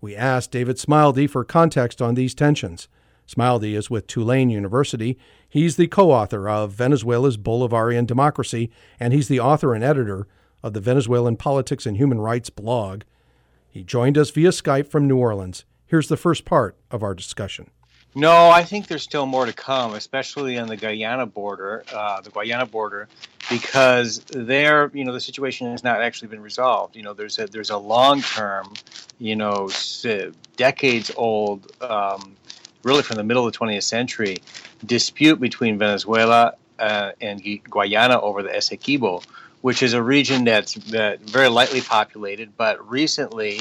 We 0.00 0.14
asked 0.14 0.50
David 0.50 0.76
Smilde 0.76 1.28
for 1.30 1.44
context 1.44 2.02
on 2.02 2.14
these 2.14 2.34
tensions. 2.34 2.88
Smilde 3.26 3.74
is 3.74 3.90
with 3.90 4.06
Tulane 4.06 4.50
University. 4.50 5.18
He's 5.48 5.76
the 5.76 5.88
co 5.88 6.12
author 6.12 6.48
of 6.48 6.72
Venezuela's 6.72 7.36
Bolivarian 7.36 8.06
Democracy, 8.06 8.70
and 9.00 9.12
he's 9.12 9.28
the 9.28 9.40
author 9.40 9.74
and 9.74 9.82
editor 9.82 10.26
of 10.62 10.72
the 10.72 10.80
Venezuelan 10.80 11.36
Politics 11.36 11.86
and 11.86 11.96
Human 11.96 12.20
Rights 12.20 12.50
blog. 12.50 13.02
He 13.68 13.82
joined 13.82 14.16
us 14.16 14.30
via 14.30 14.50
Skype 14.50 14.88
from 14.88 15.06
New 15.06 15.18
Orleans. 15.18 15.64
Here's 15.86 16.08
the 16.08 16.16
first 16.16 16.44
part 16.44 16.76
of 16.90 17.02
our 17.02 17.14
discussion. 17.14 17.70
No, 18.14 18.48
I 18.48 18.64
think 18.64 18.86
there's 18.86 19.02
still 19.02 19.26
more 19.26 19.44
to 19.44 19.52
come, 19.52 19.92
especially 19.92 20.58
on 20.58 20.68
the 20.68 20.76
Guyana 20.76 21.26
border, 21.26 21.84
uh, 21.92 22.22
the 22.22 22.30
Guyana 22.30 22.64
border, 22.64 23.08
because 23.50 24.20
there, 24.30 24.90
you 24.94 25.04
know, 25.04 25.12
the 25.12 25.20
situation 25.20 25.70
has 25.70 25.84
not 25.84 26.00
actually 26.00 26.28
been 26.28 26.40
resolved. 26.40 26.96
You 26.96 27.02
know, 27.02 27.12
there's 27.12 27.38
a 27.38 27.46
there's 27.46 27.68
a 27.68 27.76
long 27.76 28.22
term, 28.22 28.72
you 29.18 29.36
know, 29.36 29.68
decades 30.56 31.10
old 31.14 31.70
um, 31.82 32.36
really 32.86 33.02
from 33.02 33.16
the 33.16 33.24
middle 33.24 33.44
of 33.44 33.52
the 33.52 33.58
20th 33.58 33.82
century, 33.82 34.38
dispute 34.86 35.40
between 35.40 35.76
Venezuela 35.76 36.54
uh, 36.78 37.10
and 37.20 37.42
Guyana 37.68 38.20
over 38.20 38.44
the 38.44 38.50
Essequibo, 38.50 39.24
which 39.60 39.82
is 39.82 39.92
a 39.92 40.02
region 40.02 40.44
that's 40.44 40.74
very 40.74 41.48
lightly 41.48 41.80
populated, 41.80 42.56
but 42.56 42.88
recently 42.88 43.58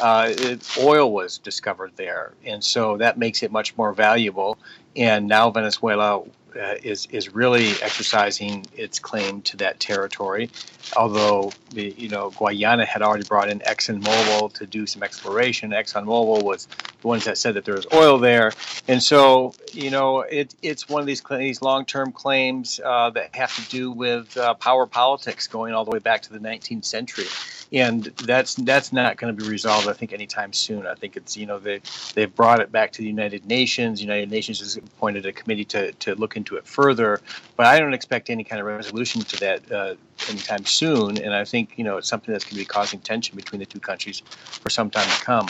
uh, 0.00 0.28
it, 0.36 0.78
oil 0.78 1.10
was 1.10 1.38
discovered 1.38 1.92
there, 1.96 2.32
and 2.44 2.62
so 2.62 2.98
that 2.98 3.18
makes 3.18 3.42
it 3.42 3.50
much 3.50 3.76
more 3.78 3.92
valuable. 3.94 4.58
And 4.94 5.26
now 5.26 5.50
Venezuela 5.50 6.22
uh, 6.58 6.74
is 6.82 7.06
is 7.10 7.34
really 7.34 7.70
exercising 7.82 8.66
its 8.76 8.98
claim 8.98 9.42
to 9.42 9.56
that 9.58 9.80
territory. 9.80 10.50
Although 10.96 11.52
the 11.70 11.94
you 11.96 12.08
know 12.08 12.30
Guyana 12.30 12.84
had 12.84 13.02
already 13.02 13.24
brought 13.24 13.48
in 13.48 13.60
ExxonMobil 13.60 14.52
to 14.54 14.66
do 14.66 14.86
some 14.86 15.02
exploration. 15.02 15.70
ExxonMobil 15.70 16.42
was 16.42 16.68
the 17.00 17.06
ones 17.06 17.24
that 17.24 17.38
said 17.38 17.54
that 17.54 17.64
there 17.64 17.74
was 17.74 17.86
oil 17.92 18.18
there, 18.18 18.52
and 18.86 19.02
so 19.02 19.54
you 19.72 19.90
know 19.90 20.20
it 20.20 20.54
it's 20.62 20.88
one 20.88 21.00
of 21.00 21.06
these 21.06 21.22
these 21.30 21.62
long 21.62 21.84
term 21.84 22.12
claims 22.12 22.80
uh, 22.84 23.10
that 23.10 23.34
have 23.34 23.54
to 23.56 23.68
do 23.70 23.90
with 23.90 24.36
uh, 24.36 24.54
power 24.54 24.86
politics 24.86 25.46
going 25.46 25.74
all 25.74 25.84
the 25.84 25.90
way 25.90 25.98
back 25.98 26.22
to 26.22 26.32
the 26.32 26.38
19th 26.38 26.84
century 26.84 27.26
and 27.72 28.04
that's 28.04 28.54
that's 28.54 28.92
not 28.92 29.16
going 29.16 29.36
to 29.36 29.42
be 29.42 29.48
resolved. 29.48 29.88
I 29.88 29.92
think 29.92 30.12
anytime 30.12 30.52
soon. 30.52 30.86
I 30.86 30.94
think 30.94 31.16
it's 31.16 31.36
you 31.36 31.46
know 31.46 31.58
they 31.58 31.80
they've 32.14 32.34
brought 32.34 32.60
it 32.60 32.72
back 32.72 32.92
to 32.92 33.02
the 33.02 33.06
United 33.06 33.44
Nations. 33.46 34.00
United 34.00 34.30
Nations 34.30 34.60
has 34.60 34.76
appointed 34.76 35.26
a 35.26 35.32
committee 35.32 35.64
to 35.66 35.92
to 35.92 36.14
look 36.14 36.36
into 36.36 36.56
it 36.56 36.66
further, 36.66 37.20
but 37.56 37.66
I 37.66 37.78
don't 37.78 37.94
expect 37.94 38.30
any 38.30 38.44
kind 38.44 38.60
of 38.60 38.66
resolution 38.66 39.20
to 39.22 39.40
that 39.40 39.72
uh, 39.72 39.94
anytime 40.28 40.64
soon. 40.64 41.18
And 41.18 41.34
I 41.34 41.44
think 41.44 41.74
you 41.76 41.84
know 41.84 41.98
it's 41.98 42.08
something 42.08 42.32
that's 42.32 42.44
going 42.44 42.54
to 42.54 42.60
be 42.60 42.64
causing 42.64 43.00
tension 43.00 43.36
between 43.36 43.58
the 43.58 43.66
two 43.66 43.80
countries 43.80 44.20
for 44.20 44.70
some 44.70 44.90
time 44.90 45.08
to 45.08 45.24
come. 45.24 45.48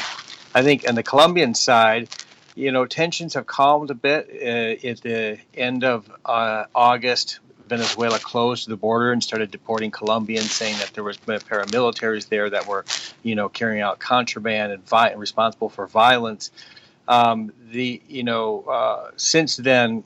I 0.55 0.63
think 0.63 0.89
on 0.89 0.95
the 0.95 1.03
Colombian 1.03 1.55
side, 1.55 2.09
you 2.55 2.73
know, 2.73 2.87
tensions 2.87 3.35
have 3.35 3.47
calmed 3.47 3.91
a 3.91 3.95
bit. 3.95 4.29
Uh, 4.31 4.89
at 4.89 5.01
the 5.03 5.39
end 5.55 5.85
of 5.85 6.11
uh, 6.25 6.65
August, 6.75 7.41
Venezuela 7.69 8.19
closed 8.19 8.69
the 8.69 8.77
border 8.77 9.13
and 9.13 9.23
started 9.23 9.51
deporting 9.51 9.91
Colombians, 9.91 10.51
saying 10.51 10.77
that 10.79 10.93
there 10.95 11.05
was 11.05 11.19
paramilitaries 11.19 12.29
there 12.29 12.51
that 12.51 12.67
were, 12.67 12.85
you 13.23 13.35
know, 13.35 13.49
carrying 13.49 13.83
out 13.83 13.99
contraband 13.99 14.73
and 14.73 14.85
vi- 14.89 15.13
responsible 15.13 15.69
for 15.69 15.87
violence. 15.87 16.51
Um, 17.07 17.53
the 17.71 18.03
you 18.09 18.23
know 18.23 18.65
uh, 18.69 19.11
since 19.17 19.57
then 19.57 20.05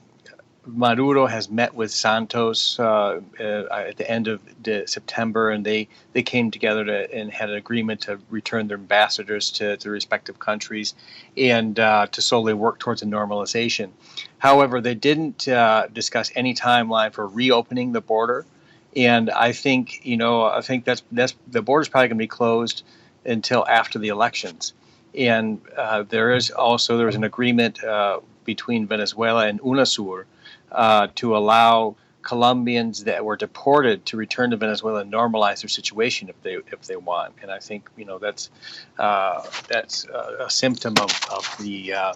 Maduro 0.64 1.26
has 1.26 1.50
met 1.50 1.74
with 1.74 1.90
Santos 1.90 2.78
uh, 2.78 3.20
uh, 3.40 3.64
at 3.70 3.96
the 3.96 4.08
end 4.08 4.28
of 4.28 4.40
September, 4.86 5.50
and 5.50 5.66
they, 5.66 5.88
they 6.12 6.22
came 6.22 6.52
together 6.52 6.84
to, 6.84 7.12
and 7.12 7.32
had 7.32 7.50
an 7.50 7.56
agreement 7.56 8.02
to 8.02 8.20
return 8.30 8.68
their 8.68 8.76
ambassadors 8.76 9.50
to, 9.50 9.76
to 9.78 9.90
respective 9.90 10.38
countries 10.38 10.94
and 11.36 11.80
uh, 11.80 12.06
to 12.12 12.22
slowly 12.22 12.54
work 12.54 12.78
towards 12.78 13.02
a 13.02 13.06
normalization. 13.06 13.90
However, 14.38 14.80
they 14.80 14.94
didn't 14.94 15.48
uh, 15.48 15.88
discuss 15.92 16.30
any 16.36 16.54
timeline 16.54 17.12
for 17.12 17.26
reopening 17.26 17.92
the 17.92 18.00
border, 18.00 18.46
and 18.94 19.30
I 19.30 19.52
think 19.52 20.04
you 20.04 20.16
know 20.16 20.44
I 20.44 20.60
think 20.60 20.84
that's 20.84 21.02
that's 21.10 21.34
the 21.48 21.62
border 21.62 21.82
is 21.82 21.88
probably 21.88 22.08
going 22.08 22.18
to 22.18 22.22
be 22.22 22.28
closed 22.28 22.84
until 23.24 23.66
after 23.66 23.98
the 23.98 24.08
elections. 24.08 24.74
And 25.16 25.60
uh, 25.76 26.04
there 26.04 26.34
is 26.34 26.50
also 26.50 26.96
there 26.96 27.06
was 27.06 27.16
an 27.16 27.24
agreement 27.24 27.82
uh, 27.82 28.20
between 28.44 28.86
Venezuela 28.86 29.46
and 29.46 29.60
UNASUR 29.60 30.24
uh, 30.72 31.08
to 31.16 31.36
allow 31.36 31.96
Colombians 32.22 33.04
that 33.04 33.24
were 33.24 33.36
deported 33.36 34.06
to 34.06 34.16
return 34.16 34.50
to 34.50 34.56
Venezuela 34.56 35.00
and 35.00 35.12
normalize 35.12 35.62
their 35.62 35.68
situation 35.68 36.28
if 36.28 36.40
they 36.42 36.54
if 36.72 36.82
they 36.82 36.96
want. 36.96 37.34
And 37.42 37.50
I 37.50 37.58
think 37.58 37.90
you 37.96 38.04
know 38.04 38.18
that's 38.18 38.50
uh, 38.98 39.44
that's 39.68 40.06
a, 40.06 40.46
a, 40.46 40.50
symptom 40.50 40.94
of, 41.00 41.10
of 41.30 41.56
the 41.60 41.92
uh, 41.92 42.14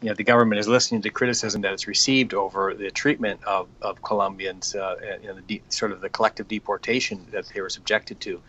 you 0.00 0.08
know 0.08 0.14
the 0.14 0.24
government 0.24 0.58
is 0.60 0.68
listening 0.68 1.02
to 1.02 1.10
criticism 1.10 1.60
that 1.62 1.72
it's 1.72 1.86
received 1.86 2.34
over 2.34 2.74
the 2.74 2.90
treatment 2.90 3.42
of, 3.44 3.68
of 3.82 4.02
Colombians 4.02 4.74
uh, 4.74 4.96
and 5.22 5.38
the 5.38 5.42
de- 5.42 5.62
sort 5.68 5.92
of 5.92 6.00
the 6.00 6.08
collective 6.08 6.48
deportation 6.48 7.26
that 7.30 7.46
they 7.48 7.60
were 7.60 7.70
subjected 7.70 8.20
to. 8.20 8.40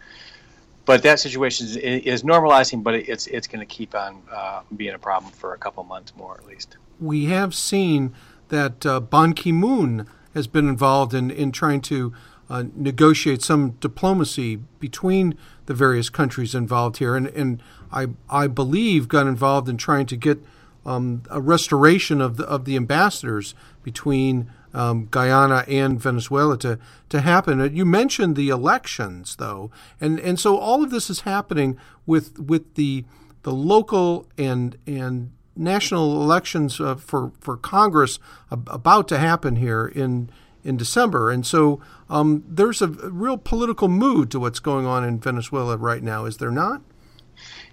But 0.85 1.01
that 1.03 1.19
situation 1.19 1.67
is, 1.67 1.77
is 1.77 2.23
normalizing, 2.23 2.83
but 2.83 2.95
it's 2.95 3.27
it's 3.27 3.47
going 3.47 3.59
to 3.59 3.65
keep 3.65 3.95
on 3.95 4.21
uh, 4.31 4.61
being 4.75 4.93
a 4.93 4.99
problem 4.99 5.31
for 5.31 5.53
a 5.53 5.57
couple 5.57 5.83
months 5.83 6.13
more 6.15 6.35
at 6.35 6.45
least. 6.45 6.77
We 6.99 7.25
have 7.25 7.53
seen 7.53 8.15
that 8.49 8.85
uh, 8.85 8.99
Ban 8.99 9.33
Ki 9.33 9.51
moon 9.51 10.07
has 10.33 10.47
been 10.47 10.67
involved 10.67 11.13
in, 11.13 11.31
in 11.31 11.51
trying 11.51 11.81
to 11.81 12.13
uh, 12.49 12.63
negotiate 12.75 13.41
some 13.41 13.71
diplomacy 13.79 14.57
between 14.79 15.35
the 15.65 15.73
various 15.73 16.09
countries 16.09 16.53
involved 16.53 16.97
here. 16.97 17.15
And, 17.15 17.27
and 17.27 17.63
I, 17.91 18.07
I 18.29 18.47
believe 18.47 19.07
got 19.07 19.27
involved 19.27 19.67
in 19.67 19.77
trying 19.77 20.05
to 20.07 20.15
get 20.15 20.39
um, 20.85 21.23
a 21.31 21.41
restoration 21.41 22.21
of 22.21 22.37
the, 22.37 22.45
of 22.45 22.65
the 22.65 22.75
ambassadors 22.75 23.55
between 23.81 24.51
um, 24.73 25.07
Guyana 25.09 25.63
and 25.67 25.99
Venezuela 25.99 26.57
to, 26.59 26.77
to 27.09 27.21
happen. 27.21 27.61
Uh, 27.61 27.63
you 27.65 27.85
mentioned 27.85 28.35
the 28.35 28.49
elections, 28.49 29.37
though, 29.37 29.71
and, 29.99 30.19
and 30.19 30.39
so 30.39 30.57
all 30.57 30.83
of 30.83 30.91
this 30.91 31.09
is 31.09 31.21
happening 31.21 31.77
with 32.05 32.37
with 32.37 32.75
the 32.75 33.05
the 33.43 33.53
local 33.53 34.27
and 34.37 34.77
and 34.85 35.31
national 35.55 36.21
elections 36.21 36.79
uh, 36.79 36.95
for 36.95 37.31
for 37.39 37.57
Congress 37.57 38.19
about 38.51 39.07
to 39.07 39.17
happen 39.17 39.55
here 39.57 39.85
in 39.87 40.29
in 40.63 40.77
December, 40.77 41.29
and 41.29 41.45
so 41.45 41.79
um, 42.09 42.43
there's 42.47 42.81
a 42.81 42.87
real 42.87 43.37
political 43.37 43.87
mood 43.87 44.31
to 44.31 44.39
what's 44.39 44.59
going 44.59 44.85
on 44.85 45.03
in 45.03 45.19
Venezuela 45.19 45.77
right 45.77 46.01
now. 46.01 46.25
Is 46.25 46.37
there 46.37 46.51
not? 46.51 46.81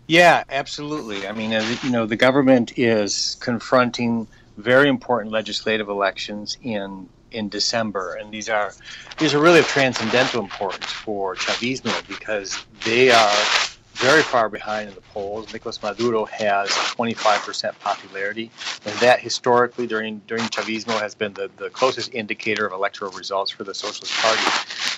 Yeah, 0.06 0.44
absolutely. 0.50 1.26
I 1.26 1.32
mean, 1.32 1.52
as, 1.52 1.82
you 1.82 1.90
know, 1.90 2.06
the 2.06 2.16
government 2.16 2.76
is 2.76 3.36
confronting 3.40 4.26
very 4.56 4.88
important 4.88 5.32
legislative 5.32 5.88
elections 5.88 6.58
in 6.62 7.08
in 7.30 7.48
December, 7.48 8.16
and 8.16 8.30
these 8.30 8.48
are 8.48 8.74
these 9.18 9.32
are 9.34 9.40
really 9.40 9.60
of 9.60 9.66
transcendental 9.66 10.42
importance 10.42 10.84
for 10.84 11.34
Chavismo 11.34 12.06
because 12.06 12.62
they 12.84 13.10
are 13.10 13.34
very 13.94 14.22
far 14.22 14.48
behind 14.48 14.88
in 14.88 14.94
the 14.94 15.00
polls. 15.00 15.52
Nicolas 15.52 15.82
Maduro 15.82 16.24
has 16.26 16.68
25% 16.70 17.78
popularity, 17.80 18.50
and 18.84 18.98
that 18.98 19.20
historically 19.20 19.86
during 19.86 20.20
during 20.26 20.44
Chavismo 20.44 20.98
has 21.00 21.14
been 21.14 21.32
the, 21.34 21.50
the 21.56 21.70
closest 21.70 22.14
indicator 22.14 22.66
of 22.66 22.72
electoral 22.72 23.12
results 23.12 23.50
for 23.50 23.64
the 23.64 23.74
Socialist 23.74 24.12
Party. 24.14 24.42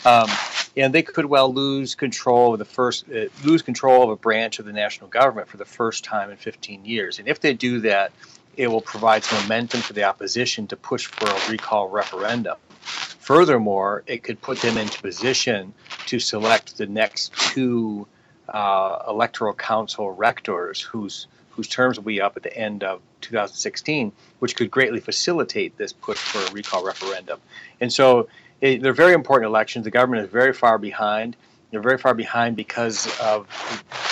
Um, 0.06 0.36
and 0.76 0.94
they 0.94 1.02
could 1.02 1.26
well 1.26 1.52
lose 1.52 1.94
control 1.94 2.52
of 2.52 2.58
the 2.58 2.64
first 2.64 3.04
uh, 3.10 3.26
lose 3.44 3.62
control 3.62 4.02
of 4.02 4.10
a 4.10 4.16
branch 4.16 4.58
of 4.58 4.64
the 4.64 4.72
national 4.72 5.08
government 5.08 5.48
for 5.48 5.56
the 5.56 5.64
first 5.64 6.04
time 6.04 6.30
in 6.30 6.36
15 6.36 6.84
years. 6.84 7.18
And 7.18 7.28
if 7.28 7.40
they 7.40 7.54
do 7.54 7.80
that, 7.80 8.12
it 8.56 8.68
will 8.68 8.80
provide 8.80 9.24
some 9.24 9.42
momentum 9.42 9.80
for 9.80 9.92
the 9.92 10.04
opposition 10.04 10.66
to 10.68 10.76
push 10.76 11.06
for 11.06 11.28
a 11.28 11.50
recall 11.50 11.88
referendum. 11.88 12.56
Furthermore, 12.80 14.04
it 14.06 14.22
could 14.22 14.40
put 14.42 14.60
them 14.60 14.76
into 14.76 15.00
position 15.00 15.72
to 16.06 16.18
select 16.18 16.76
the 16.76 16.86
next 16.86 17.32
two 17.34 18.06
uh, 18.48 19.04
electoral 19.08 19.54
council 19.54 20.10
rectors 20.12 20.80
whose 20.80 21.26
whose 21.50 21.68
terms 21.68 21.96
will 21.96 22.04
be 22.04 22.20
up 22.20 22.36
at 22.36 22.42
the 22.42 22.56
end 22.56 22.82
of 22.82 23.00
2016, 23.20 24.10
which 24.40 24.56
could 24.56 24.70
greatly 24.70 24.98
facilitate 24.98 25.76
this 25.78 25.92
push 25.92 26.18
for 26.18 26.38
a 26.38 26.52
recall 26.52 26.84
referendum. 26.84 27.38
And 27.80 27.92
so 27.92 28.28
it, 28.60 28.82
they're 28.82 28.92
very 28.92 29.12
important 29.12 29.48
elections. 29.48 29.84
The 29.84 29.92
government 29.92 30.24
is 30.24 30.30
very 30.30 30.52
far 30.52 30.78
behind. 30.78 31.36
They're 31.70 31.80
very 31.80 31.98
far 31.98 32.12
behind 32.12 32.56
because 32.56 33.06
of 33.20 33.46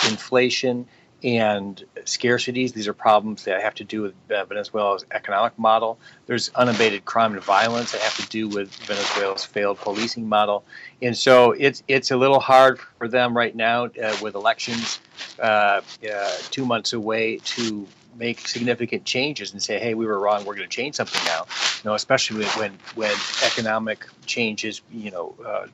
inflation 0.08 0.86
and 1.24 1.84
scarcities. 2.00 2.72
These 2.72 2.88
are 2.88 2.92
problems 2.92 3.44
that 3.44 3.62
have 3.62 3.74
to 3.76 3.84
do 3.84 4.02
with 4.02 4.14
Venezuela's 4.28 5.04
economic 5.10 5.56
model. 5.58 5.98
There's 6.26 6.50
unabated 6.50 7.04
crime 7.04 7.32
and 7.34 7.42
violence 7.42 7.92
that 7.92 8.00
have 8.00 8.16
to 8.16 8.28
do 8.28 8.48
with 8.48 8.74
Venezuela's 8.86 9.44
failed 9.44 9.78
policing 9.78 10.28
model. 10.28 10.64
And 11.00 11.16
so 11.16 11.52
it's 11.52 11.82
it's 11.88 12.10
a 12.10 12.16
little 12.16 12.40
hard 12.40 12.80
for 12.98 13.08
them 13.08 13.36
right 13.36 13.54
now 13.54 13.84
uh, 13.84 14.16
with 14.20 14.34
elections 14.34 15.00
uh, 15.38 15.80
uh, 16.12 16.32
two 16.50 16.66
months 16.66 16.92
away 16.92 17.38
to 17.44 17.86
make 18.16 18.46
significant 18.46 19.04
changes 19.04 19.52
and 19.52 19.62
say, 19.62 19.78
hey, 19.78 19.94
we 19.94 20.04
were 20.06 20.18
wrong. 20.18 20.44
We're 20.44 20.54
going 20.54 20.68
to 20.68 20.76
change 20.76 20.96
something 20.96 21.22
now. 21.24 21.46
You 21.82 21.90
know, 21.90 21.94
especially 21.94 22.44
when 22.56 22.78
when 22.94 23.14
economic 23.44 24.06
changes, 24.26 24.82
you 24.90 25.10
know, 25.10 25.34
uh, 25.46 25.66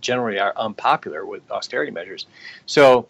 generally 0.00 0.38
are 0.38 0.52
unpopular 0.56 1.24
with 1.24 1.48
austerity 1.50 1.92
measures. 1.92 2.26
So 2.66 3.06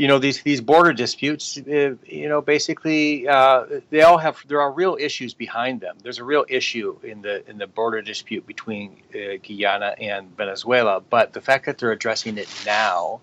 you 0.00 0.08
know 0.08 0.18
these 0.18 0.40
these 0.40 0.62
border 0.62 0.94
disputes 0.94 1.58
uh, 1.58 1.94
you 2.06 2.26
know 2.26 2.40
basically 2.40 3.28
uh, 3.28 3.66
they 3.90 4.00
all 4.00 4.16
have 4.16 4.42
there 4.48 4.62
are 4.62 4.72
real 4.72 4.96
issues 4.98 5.34
behind 5.34 5.82
them. 5.82 5.94
There's 6.02 6.18
a 6.18 6.24
real 6.24 6.46
issue 6.48 6.98
in 7.02 7.20
the 7.20 7.48
in 7.50 7.58
the 7.58 7.66
border 7.66 8.00
dispute 8.00 8.46
between 8.46 8.96
uh, 9.14 9.36
Guyana 9.46 9.94
and 10.00 10.34
Venezuela 10.38 11.02
but 11.02 11.34
the 11.34 11.42
fact 11.42 11.66
that 11.66 11.76
they're 11.76 11.92
addressing 11.92 12.38
it 12.38 12.48
now 12.64 13.20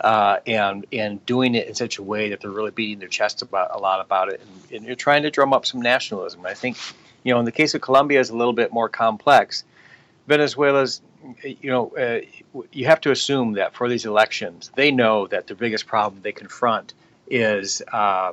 uh, 0.00 0.38
and 0.46 0.86
and 0.94 1.24
doing 1.26 1.54
it 1.54 1.68
in 1.68 1.74
such 1.74 1.98
a 1.98 2.02
way 2.02 2.30
that 2.30 2.40
they're 2.40 2.50
really 2.50 2.70
beating 2.70 3.00
their 3.00 3.14
chest 3.20 3.42
about 3.42 3.68
a 3.74 3.78
lot 3.78 4.00
about 4.00 4.32
it 4.32 4.40
and, 4.40 4.72
and 4.72 4.86
you're 4.86 4.96
trying 4.96 5.24
to 5.24 5.30
drum 5.30 5.52
up 5.52 5.66
some 5.66 5.82
nationalism. 5.82 6.46
I 6.46 6.54
think 6.54 6.78
you 7.22 7.34
know 7.34 7.38
in 7.38 7.44
the 7.44 7.52
case 7.52 7.74
of 7.74 7.82
Colombia 7.82 8.18
is 8.18 8.30
a 8.30 8.36
little 8.36 8.54
bit 8.54 8.72
more 8.72 8.88
complex 8.88 9.62
Venezuela's 10.26 11.00
you 11.42 11.70
know, 11.70 11.88
uh, 11.96 12.20
you 12.72 12.86
have 12.86 13.00
to 13.02 13.10
assume 13.10 13.52
that 13.54 13.74
for 13.74 13.88
these 13.88 14.04
elections, 14.04 14.70
they 14.76 14.90
know 14.90 15.26
that 15.28 15.46
the 15.46 15.54
biggest 15.54 15.86
problem 15.86 16.22
they 16.22 16.32
confront 16.32 16.94
is 17.28 17.82
uh, 17.92 18.32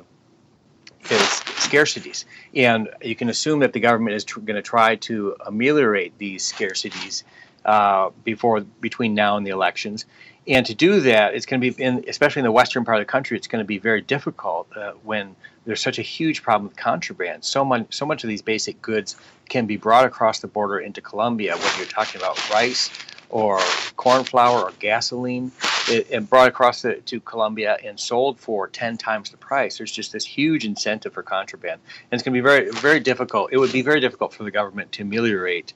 is 1.04 1.20
scarcities, 1.20 2.24
and 2.54 2.88
you 3.02 3.16
can 3.16 3.28
assume 3.28 3.60
that 3.60 3.72
the 3.72 3.80
government 3.80 4.14
is 4.14 4.24
tr- 4.24 4.40
going 4.40 4.56
to 4.56 4.62
try 4.62 4.96
to 4.96 5.36
ameliorate 5.46 6.16
these 6.18 6.52
scarcities 6.52 7.24
uh, 7.64 8.10
before 8.24 8.60
between 8.60 9.14
now 9.14 9.36
and 9.36 9.46
the 9.46 9.50
elections. 9.50 10.04
And 10.46 10.66
to 10.66 10.74
do 10.74 11.00
that, 11.00 11.34
it's 11.34 11.46
going 11.46 11.60
to 11.60 11.70
be, 11.70 11.82
in, 11.82 12.04
especially 12.08 12.40
in 12.40 12.44
the 12.44 12.52
western 12.52 12.84
part 12.84 12.98
of 12.98 13.06
the 13.06 13.10
country, 13.10 13.36
it's 13.36 13.46
going 13.46 13.62
to 13.62 13.66
be 13.66 13.78
very 13.78 14.00
difficult 14.00 14.66
uh, 14.76 14.92
when 15.04 15.36
there's 15.64 15.80
such 15.80 15.98
a 16.00 16.02
huge 16.02 16.42
problem 16.42 16.68
with 16.68 16.76
contraband. 16.76 17.44
So 17.44 17.64
much, 17.64 17.94
so 17.94 18.04
much 18.04 18.24
of 18.24 18.28
these 18.28 18.42
basic 18.42 18.82
goods 18.82 19.16
can 19.48 19.66
be 19.66 19.76
brought 19.76 20.04
across 20.04 20.40
the 20.40 20.48
border 20.48 20.80
into 20.80 21.00
Colombia, 21.00 21.56
whether 21.56 21.78
you're 21.78 21.86
talking 21.86 22.20
about 22.20 22.38
rice 22.50 22.90
or 23.30 23.60
corn 23.96 24.24
flour 24.24 24.62
or 24.62 24.72
gasoline, 24.80 25.52
it, 25.88 26.10
and 26.10 26.28
brought 26.28 26.48
across 26.48 26.82
the, 26.82 26.94
to 26.96 27.20
Colombia 27.20 27.78
and 27.84 27.98
sold 27.98 28.38
for 28.38 28.66
10 28.66 28.98
times 28.98 29.30
the 29.30 29.36
price. 29.36 29.78
There's 29.78 29.92
just 29.92 30.12
this 30.12 30.24
huge 30.24 30.64
incentive 30.64 31.14
for 31.14 31.22
contraband. 31.22 31.80
And 32.10 32.18
it's 32.18 32.22
going 32.22 32.34
to 32.34 32.36
be 32.36 32.44
very, 32.44 32.68
very 32.70 33.00
difficult. 33.00 33.50
It 33.52 33.58
would 33.58 33.72
be 33.72 33.82
very 33.82 34.00
difficult 34.00 34.34
for 34.34 34.42
the 34.42 34.50
government 34.50 34.90
to 34.92 35.02
ameliorate 35.02 35.72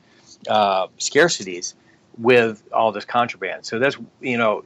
uh, 0.49 0.89
scarcities 0.99 1.75
with 2.19 2.63
all 2.73 2.93
this 2.93 3.05
contraband. 3.05 3.67
So 3.67 3.79
that's, 3.79 3.97
you 4.21 4.39
know, 4.39 4.65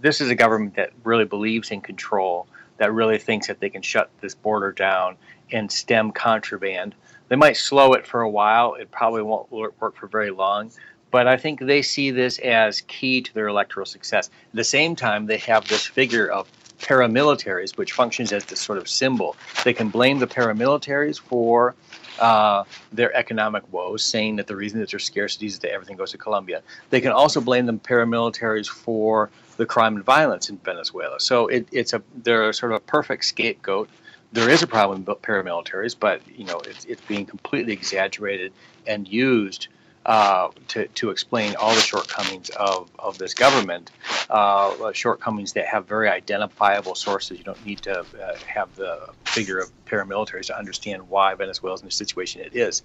this 0.00 0.20
is 0.20 0.30
a 0.30 0.34
government 0.34 0.76
that 0.76 0.90
really 1.04 1.24
believes 1.24 1.70
in 1.70 1.80
control 1.80 2.46
that 2.78 2.92
really 2.92 3.18
thinks 3.18 3.46
that 3.46 3.60
they 3.60 3.70
can 3.70 3.82
shut 3.82 4.10
this 4.20 4.34
border 4.34 4.72
down 4.72 5.16
and 5.50 5.70
stem 5.70 6.12
contraband. 6.12 6.94
They 7.28 7.36
might 7.36 7.56
slow 7.56 7.92
it 7.92 8.06
for 8.06 8.22
a 8.22 8.28
while. 8.28 8.74
It 8.74 8.90
probably 8.90 9.22
won't 9.22 9.50
work 9.50 9.96
for 9.96 10.06
very 10.06 10.30
long. 10.30 10.70
But 11.10 11.26
I 11.26 11.36
think 11.36 11.60
they 11.60 11.82
see 11.82 12.10
this 12.10 12.38
as 12.38 12.80
key 12.82 13.20
to 13.20 13.34
their 13.34 13.48
electoral 13.48 13.86
success. 13.86 14.28
At 14.28 14.56
the 14.56 14.64
same 14.64 14.96
time, 14.96 15.26
they 15.26 15.38
have 15.38 15.68
this 15.68 15.86
figure 15.86 16.26
of 16.26 16.50
paramilitaries, 16.78 17.76
which 17.76 17.92
functions 17.92 18.32
as 18.32 18.44
this 18.46 18.60
sort 18.60 18.78
of 18.78 18.88
symbol. 18.88 19.36
They 19.64 19.74
can 19.74 19.88
blame 19.88 20.18
the 20.18 20.26
paramilitaries 20.26 21.20
for 21.20 21.74
uh, 22.18 22.64
their 22.92 23.14
economic 23.14 23.70
woes, 23.72 24.02
saying 24.02 24.36
that 24.36 24.46
the 24.46 24.56
reason 24.56 24.80
that 24.80 24.90
there's 24.90 25.04
scarcity 25.04 25.46
is 25.46 25.58
that 25.60 25.72
everything 25.72 25.96
goes 25.96 26.10
to 26.12 26.18
Colombia. 26.18 26.62
They 26.90 27.00
can 27.00 27.12
also 27.12 27.40
blame 27.40 27.66
the 27.66 27.74
paramilitaries 27.74 28.68
for 28.68 29.30
the 29.56 29.66
crime 29.66 29.96
and 29.96 30.04
violence 30.04 30.48
in 30.48 30.58
Venezuela. 30.58 31.20
So 31.20 31.46
it, 31.48 31.68
it's 31.72 31.92
a 31.92 32.02
they're 32.22 32.52
sort 32.52 32.72
of 32.72 32.76
a 32.76 32.80
perfect 32.80 33.24
scapegoat. 33.24 33.88
There 34.32 34.48
is 34.48 34.62
a 34.62 34.66
problem 34.66 35.04
with 35.04 35.20
paramilitaries, 35.22 35.94
but 35.98 36.20
you 36.28 36.44
know 36.44 36.60
it's, 36.60 36.84
it's 36.86 37.02
being 37.02 37.26
completely 37.26 37.72
exaggerated 37.72 38.52
and 38.86 39.06
used 39.06 39.68
uh, 40.04 40.48
to, 40.68 40.86
to 40.88 41.10
explain 41.10 41.54
all 41.56 41.74
the 41.74 41.80
shortcomings 41.80 42.50
of, 42.50 42.90
of 42.98 43.18
this 43.18 43.34
government, 43.34 43.90
uh, 44.30 44.92
shortcomings 44.92 45.52
that 45.52 45.66
have 45.66 45.86
very 45.86 46.08
identifiable 46.08 46.94
sources. 46.94 47.38
You 47.38 47.44
don't 47.44 47.64
need 47.64 47.82
to 47.82 48.00
uh, 48.00 48.36
have 48.46 48.74
the 48.76 49.08
figure 49.24 49.58
of 49.58 49.70
paramilitaries 49.86 50.46
to 50.46 50.58
understand 50.58 51.08
why 51.08 51.34
Venezuela 51.34 51.74
is 51.74 51.82
in 51.82 51.86
the 51.86 51.92
situation 51.92 52.40
it 52.40 52.56
is. 52.56 52.82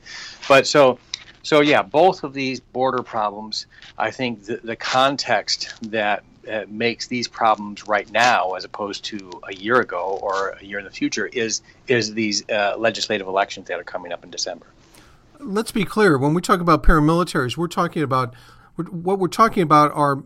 But 0.48 0.68
so, 0.68 1.00
so 1.44 1.62
yeah, 1.62 1.82
both 1.82 2.24
of 2.24 2.34
these 2.34 2.60
border 2.60 3.02
problems, 3.02 3.66
I 3.98 4.12
think 4.12 4.46
the, 4.46 4.58
the 4.58 4.76
context 4.76 5.74
that 5.92 6.24
uh, 6.50 6.66
makes 6.70 7.08
these 7.08 7.28
problems 7.28 7.88
right 7.88 8.10
now, 8.12 8.54
as 8.54 8.64
opposed 8.64 9.04
to 9.06 9.42
a 9.48 9.54
year 9.54 9.82
ago 9.82 10.20
or 10.22 10.50
a 10.62 10.64
year 10.64 10.80
in 10.80 10.86
the 10.86 10.92
future, 10.92 11.28
is 11.28 11.62
is 11.88 12.14
these 12.14 12.48
uh, 12.50 12.76
legislative 12.78 13.28
elections 13.28 13.68
that 13.68 13.80
are 13.80 13.84
coming 13.84 14.14
up 14.14 14.24
in 14.24 14.30
December 14.30 14.68
let's 15.40 15.72
be 15.72 15.86
clear. 15.86 16.18
When 16.18 16.34
we 16.34 16.42
talk 16.42 16.60
about 16.60 16.84
paramilitaries, 16.84 17.58
we're 17.58 17.68
talking 17.68 18.04
about 18.04 18.34
what 18.76 19.20
we're 19.20 19.28
talking 19.28 19.64
about 19.64 19.92
are 19.94 20.24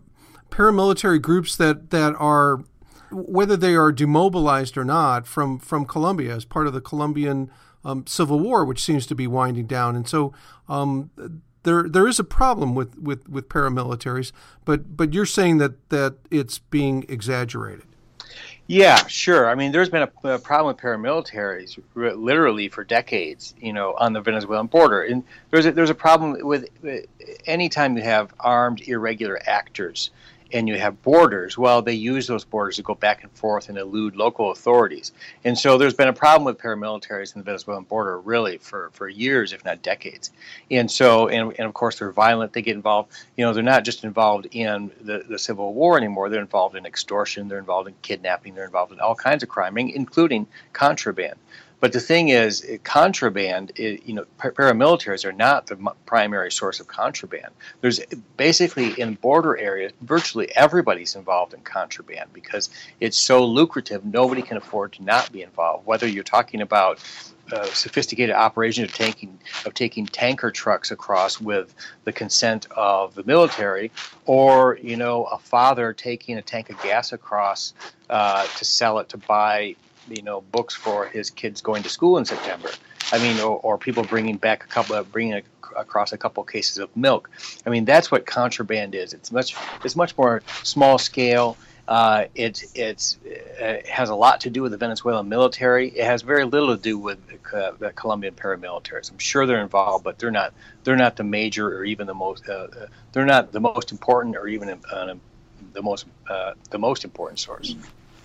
paramilitary 0.50 1.20
groups 1.20 1.56
that 1.56 1.90
that 1.90 2.14
are 2.18 2.64
whether 3.10 3.56
they 3.56 3.74
are 3.74 3.92
demobilized 3.92 4.76
or 4.76 4.84
not 4.84 5.26
from 5.26 5.58
from 5.58 5.84
Colombia 5.84 6.34
as 6.34 6.44
part 6.44 6.66
of 6.66 6.72
the 6.72 6.80
Colombian 6.80 7.50
um, 7.84 8.06
civil 8.06 8.38
war, 8.38 8.64
which 8.64 8.82
seems 8.82 9.06
to 9.06 9.14
be 9.14 9.26
winding 9.26 9.66
down, 9.66 9.96
and 9.96 10.08
so 10.08 10.32
um, 10.68 11.10
there 11.62 11.88
there 11.88 12.06
is 12.06 12.18
a 12.18 12.24
problem 12.24 12.74
with, 12.74 12.98
with, 12.98 13.28
with 13.28 13.48
paramilitaries, 13.48 14.32
but 14.64 14.96
but 14.96 15.12
you're 15.12 15.26
saying 15.26 15.58
that 15.58 15.88
that 15.90 16.16
it's 16.30 16.58
being 16.58 17.04
exaggerated. 17.08 17.86
Yeah, 18.68 19.06
sure. 19.06 19.50
I 19.50 19.54
mean, 19.54 19.72
there's 19.72 19.88
been 19.88 20.02
a, 20.02 20.28
a, 20.28 20.38
problem 20.38 20.74
with 20.74 20.82
paramilitaries 20.82 21.78
literally 21.94 22.68
for 22.68 22.84
decades, 22.84 23.54
you 23.60 23.72
know, 23.72 23.94
on 23.98 24.12
the 24.12 24.20
Venezuelan 24.20 24.68
border. 24.68 25.02
And 25.02 25.24
there's 25.50 25.66
a, 25.66 25.72
there's 25.72 25.90
a 25.90 25.94
problem 25.94 26.38
with, 26.46 26.66
with 26.80 27.06
anytime 27.46 27.96
you 27.96 28.02
have 28.02 28.32
armed 28.40 28.86
irregular 28.88 29.40
actors 29.46 30.10
and 30.52 30.68
you 30.68 30.78
have 30.78 31.00
borders, 31.02 31.56
well, 31.56 31.82
they 31.82 31.94
use 31.94 32.26
those 32.26 32.44
borders 32.44 32.76
to 32.76 32.82
go 32.82 32.94
back 32.94 33.22
and 33.22 33.32
forth 33.32 33.68
and 33.68 33.78
elude 33.78 34.16
local 34.16 34.50
authorities. 34.50 35.12
And 35.44 35.58
so 35.58 35.78
there's 35.78 35.94
been 35.94 36.08
a 36.08 36.12
problem 36.12 36.44
with 36.44 36.58
paramilitaries 36.58 37.34
in 37.34 37.40
the 37.40 37.44
Venezuelan 37.44 37.84
border 37.84 38.20
really 38.20 38.58
for, 38.58 38.90
for 38.92 39.08
years, 39.08 39.52
if 39.52 39.64
not 39.64 39.82
decades. 39.82 40.30
And 40.70 40.90
so, 40.90 41.28
and, 41.28 41.52
and 41.58 41.66
of 41.66 41.74
course, 41.74 41.98
they're 41.98 42.12
violent. 42.12 42.52
They 42.52 42.62
get 42.62 42.76
involved, 42.76 43.12
you 43.36 43.44
know, 43.44 43.52
they're 43.52 43.62
not 43.62 43.84
just 43.84 44.04
involved 44.04 44.48
in 44.52 44.90
the, 45.00 45.24
the 45.28 45.38
civil 45.38 45.74
war 45.74 45.96
anymore. 45.96 46.28
They're 46.28 46.40
involved 46.40 46.76
in 46.76 46.86
extortion, 46.86 47.48
they're 47.48 47.58
involved 47.58 47.88
in 47.88 47.94
kidnapping, 48.02 48.54
they're 48.54 48.64
involved 48.64 48.92
in 48.92 49.00
all 49.00 49.14
kinds 49.14 49.42
of 49.42 49.48
crime, 49.48 49.76
including 49.78 50.46
contraband. 50.72 51.38
But 51.82 51.92
the 51.92 51.98
thing 51.98 52.28
is, 52.28 52.64
contraband, 52.84 53.72
you 53.76 54.14
know, 54.14 54.24
paramilitaries 54.38 55.24
are 55.24 55.32
not 55.32 55.66
the 55.66 55.76
primary 56.06 56.52
source 56.52 56.78
of 56.78 56.86
contraband. 56.86 57.48
There's 57.80 57.98
basically 58.36 58.92
in 59.00 59.14
border 59.14 59.56
areas, 59.58 59.90
virtually 60.00 60.54
everybody's 60.54 61.16
involved 61.16 61.54
in 61.54 61.60
contraband 61.62 62.32
because 62.32 62.70
it's 63.00 63.18
so 63.18 63.44
lucrative. 63.44 64.04
Nobody 64.04 64.42
can 64.42 64.58
afford 64.58 64.92
to 64.92 65.02
not 65.02 65.32
be 65.32 65.42
involved. 65.42 65.84
Whether 65.84 66.06
you're 66.06 66.22
talking 66.22 66.60
about 66.60 67.00
uh, 67.50 67.64
sophisticated 67.64 68.36
operation 68.36 68.84
of 68.84 68.92
taking 68.92 69.36
of 69.66 69.74
taking 69.74 70.06
tanker 70.06 70.52
trucks 70.52 70.92
across 70.92 71.40
with 71.40 71.74
the 72.04 72.12
consent 72.12 72.68
of 72.76 73.16
the 73.16 73.24
military, 73.24 73.90
or 74.24 74.78
you 74.80 74.96
know 74.96 75.24
a 75.24 75.38
father 75.38 75.92
taking 75.92 76.38
a 76.38 76.42
tank 76.42 76.70
of 76.70 76.80
gas 76.80 77.12
across 77.12 77.74
uh, 78.08 78.46
to 78.56 78.64
sell 78.64 79.00
it 79.00 79.08
to 79.08 79.18
buy 79.18 79.74
you 80.08 80.22
know 80.22 80.40
books 80.40 80.74
for 80.74 81.06
his 81.06 81.30
kids 81.30 81.60
going 81.60 81.82
to 81.82 81.88
school 81.88 82.18
in 82.18 82.24
September. 82.24 82.70
I 83.12 83.18
mean, 83.18 83.38
or, 83.40 83.58
or 83.58 83.78
people 83.78 84.02
bringing 84.04 84.36
back 84.36 84.64
a 84.64 84.66
couple, 84.66 84.96
of, 84.96 85.12
bringing 85.12 85.34
a, 85.34 85.42
across 85.76 86.12
a 86.12 86.18
couple 86.18 86.42
of 86.42 86.48
cases 86.48 86.78
of 86.78 86.94
milk. 86.96 87.30
I 87.66 87.70
mean, 87.70 87.84
that's 87.84 88.10
what 88.10 88.24
contraband 88.24 88.94
is. 88.94 89.12
It's 89.12 89.30
much, 89.30 89.54
it's 89.84 89.94
much 89.94 90.16
more 90.16 90.42
small 90.62 90.96
scale. 90.98 91.58
Uh, 91.88 92.24
it 92.34 92.62
it's, 92.74 93.18
it 93.24 93.86
has 93.86 94.08
a 94.08 94.14
lot 94.14 94.40
to 94.40 94.50
do 94.50 94.62
with 94.62 94.72
the 94.72 94.78
Venezuelan 94.78 95.28
military. 95.28 95.88
It 95.88 96.04
has 96.04 96.22
very 96.22 96.44
little 96.44 96.74
to 96.74 96.80
do 96.80 96.96
with 96.96 97.18
uh, 97.52 97.72
the 97.78 97.92
Colombian 97.92 98.34
paramilitaries. 98.34 99.10
I'm 99.10 99.18
sure 99.18 99.44
they're 99.46 99.60
involved, 99.60 100.04
but 100.04 100.18
they're 100.18 100.30
not. 100.30 100.54
They're 100.84 100.96
not 100.96 101.16
the 101.16 101.24
major 101.24 101.76
or 101.76 101.84
even 101.84 102.06
the 102.06 102.14
most. 102.14 102.48
Uh, 102.48 102.52
uh 102.52 102.86
they're 103.12 103.26
not 103.26 103.52
the 103.52 103.60
most 103.60 103.92
important 103.92 104.36
or 104.36 104.46
even 104.46 104.80
uh, 104.90 105.14
the 105.72 105.82
most 105.82 106.06
uh, 106.30 106.54
the 106.70 106.78
most 106.78 107.04
important 107.04 107.40
source. 107.40 107.74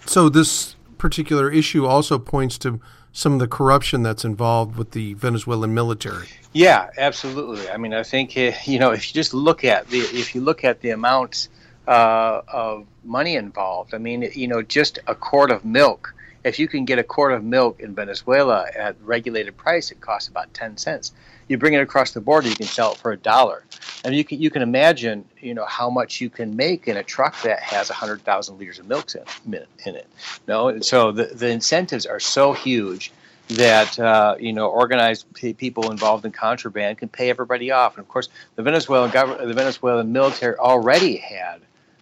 So 0.05 0.29
this 0.29 0.76
particular 0.97 1.51
issue 1.51 1.85
also 1.85 2.19
points 2.19 2.57
to 2.59 2.79
some 3.11 3.33
of 3.33 3.39
the 3.39 3.47
corruption 3.47 4.03
that's 4.03 4.23
involved 4.23 4.75
with 4.75 4.91
the 4.91 5.13
Venezuelan 5.15 5.73
military. 5.73 6.27
Yeah, 6.53 6.89
absolutely. 6.97 7.69
I 7.69 7.77
mean, 7.77 7.93
I 7.93 8.03
think 8.03 8.37
eh, 8.37 8.55
you 8.65 8.79
know 8.79 8.91
if 8.91 9.07
you 9.07 9.13
just 9.13 9.33
look 9.33 9.63
at 9.63 9.87
the 9.89 9.99
if 9.99 10.35
you 10.35 10.41
look 10.41 10.63
at 10.63 10.81
the 10.81 10.91
amount 10.91 11.49
uh, 11.87 12.41
of 12.47 12.85
money 13.03 13.35
involved, 13.35 13.93
I 13.93 13.97
mean, 13.97 14.29
you 14.33 14.47
know, 14.47 14.61
just 14.61 14.99
a 15.07 15.15
quart 15.15 15.51
of 15.51 15.63
milk. 15.63 16.13
If 16.43 16.59
you 16.59 16.67
can 16.67 16.85
get 16.85 16.99
a 16.99 17.03
quart 17.03 17.33
of 17.33 17.43
milk 17.43 17.79
in 17.79 17.95
Venezuela 17.95 18.67
at 18.75 18.95
regulated 19.01 19.57
price, 19.57 19.91
it 19.91 19.99
costs 19.99 20.29
about 20.29 20.53
ten 20.53 20.77
cents 20.77 21.11
you 21.47 21.57
bring 21.57 21.73
it 21.73 21.81
across 21.81 22.11
the 22.11 22.21
border, 22.21 22.49
you 22.49 22.55
can 22.55 22.65
sell 22.65 22.93
it 22.93 22.97
for 22.97 23.11
a 23.11 23.17
dollar. 23.17 23.63
And 24.03 24.15
you 24.15 24.23
can 24.23 24.39
you 24.39 24.49
can 24.49 24.61
imagine, 24.61 25.25
you 25.39 25.53
know, 25.53 25.65
how 25.65 25.89
much 25.89 26.21
you 26.21 26.29
can 26.29 26.55
make 26.55 26.87
in 26.87 26.97
a 26.97 27.03
truck 27.03 27.41
that 27.41 27.59
has 27.59 27.89
hundred 27.89 28.21
thousand 28.21 28.57
liters 28.57 28.79
of 28.79 28.87
milk 28.87 29.11
in, 29.15 29.65
in 29.85 29.95
it. 29.95 30.07
no, 30.47 30.79
so 30.81 31.11
the 31.11 31.25
the 31.25 31.49
incentives 31.49 32.05
are 32.05 32.19
so 32.19 32.53
huge 32.53 33.11
that 33.49 33.97
uh, 33.99 34.35
you 34.39 34.53
know 34.53 34.67
organized 34.67 35.25
people 35.57 35.91
involved 35.91 36.25
in 36.25 36.31
contraband 36.31 36.97
can 36.97 37.09
pay 37.09 37.29
everybody 37.29 37.71
off. 37.71 37.95
And 37.95 38.03
of 38.03 38.09
course, 38.09 38.29
the 38.55 38.63
Venezuelan 38.63 39.11
government, 39.11 39.47
the 39.47 39.53
Venezuelan 39.53 40.11
military 40.11 40.55
already 40.57 41.17
had 41.17 41.61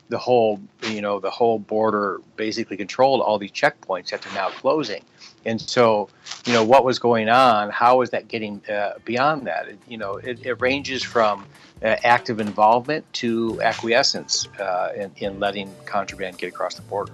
the 0.10 0.18
whole 0.18 0.60
you 0.84 1.02
know 1.02 1.20
the 1.20 1.30
whole 1.30 1.60
border 1.60 2.22
basically 2.36 2.78
controlled 2.78 3.22
all 3.22 3.38
these 3.38 3.52
checkpoints 3.52 4.10
that 4.10 4.22
they're 4.22 4.34
now 4.34 4.50
closing. 4.50 5.04
And 5.46 5.60
so 5.60 6.10
you 6.46 6.54
know 6.54 6.64
what 6.64 6.86
was 6.86 7.00
going 7.00 7.30
on 7.30 7.70
how 7.70 8.02
is 8.02 8.12
that 8.12 8.28
getting 8.28 8.62
uh, 8.70 8.94
beyond 9.04 9.48
that? 9.48 9.68
It, 9.68 9.80
you 9.88 9.98
know 9.98 10.16
it, 10.16 10.46
it 10.46 10.62
ranges 10.62 11.04
from 11.04 11.46
uh, 11.82 11.96
active 12.04 12.40
involvement 12.40 13.12
to 13.14 13.62
acquiescence 13.62 14.48
uh, 14.60 14.94
in, 14.96 15.12
in 15.18 15.40
letting 15.40 15.74
contraband 15.86 16.38
get 16.38 16.48
across 16.50 16.76
the 16.76 16.82
border. 16.84 17.12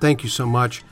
Thank 0.00 0.22
you 0.22 0.28
so 0.28 0.46
much. 0.46 0.82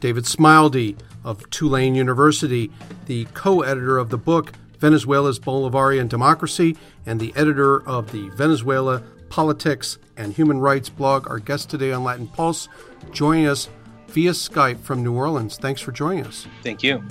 David 0.00 0.24
Smilde 0.24 0.96
of 1.24 1.48
tulane 1.50 1.94
university 1.94 2.70
the 3.06 3.26
co-editor 3.34 3.98
of 3.98 4.08
the 4.10 4.16
book 4.16 4.52
venezuela's 4.78 5.38
bolivarian 5.38 6.08
democracy 6.08 6.76
and 7.04 7.20
the 7.20 7.32
editor 7.36 7.86
of 7.86 8.10
the 8.12 8.30
venezuela 8.30 9.02
politics, 9.30 9.98
and 10.16 10.34
human 10.34 10.60
rights 10.60 10.90
blog. 10.90 11.28
Our 11.30 11.38
guest 11.38 11.70
today 11.70 11.92
on 11.92 12.04
Latin 12.04 12.28
Pulse, 12.28 12.68
joining 13.10 13.46
us 13.46 13.70
via 14.08 14.32
Skype 14.32 14.80
from 14.80 15.02
New 15.02 15.14
Orleans. 15.14 15.56
Thanks 15.56 15.80
for 15.80 15.92
joining 15.92 16.26
us. 16.26 16.46
Thank 16.62 16.82
you. 16.82 17.02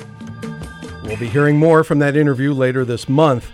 We'll 1.03 1.17
be 1.17 1.27
hearing 1.27 1.57
more 1.57 1.83
from 1.83 1.97
that 1.99 2.15
interview 2.15 2.53
later 2.53 2.85
this 2.85 3.09
month. 3.09 3.49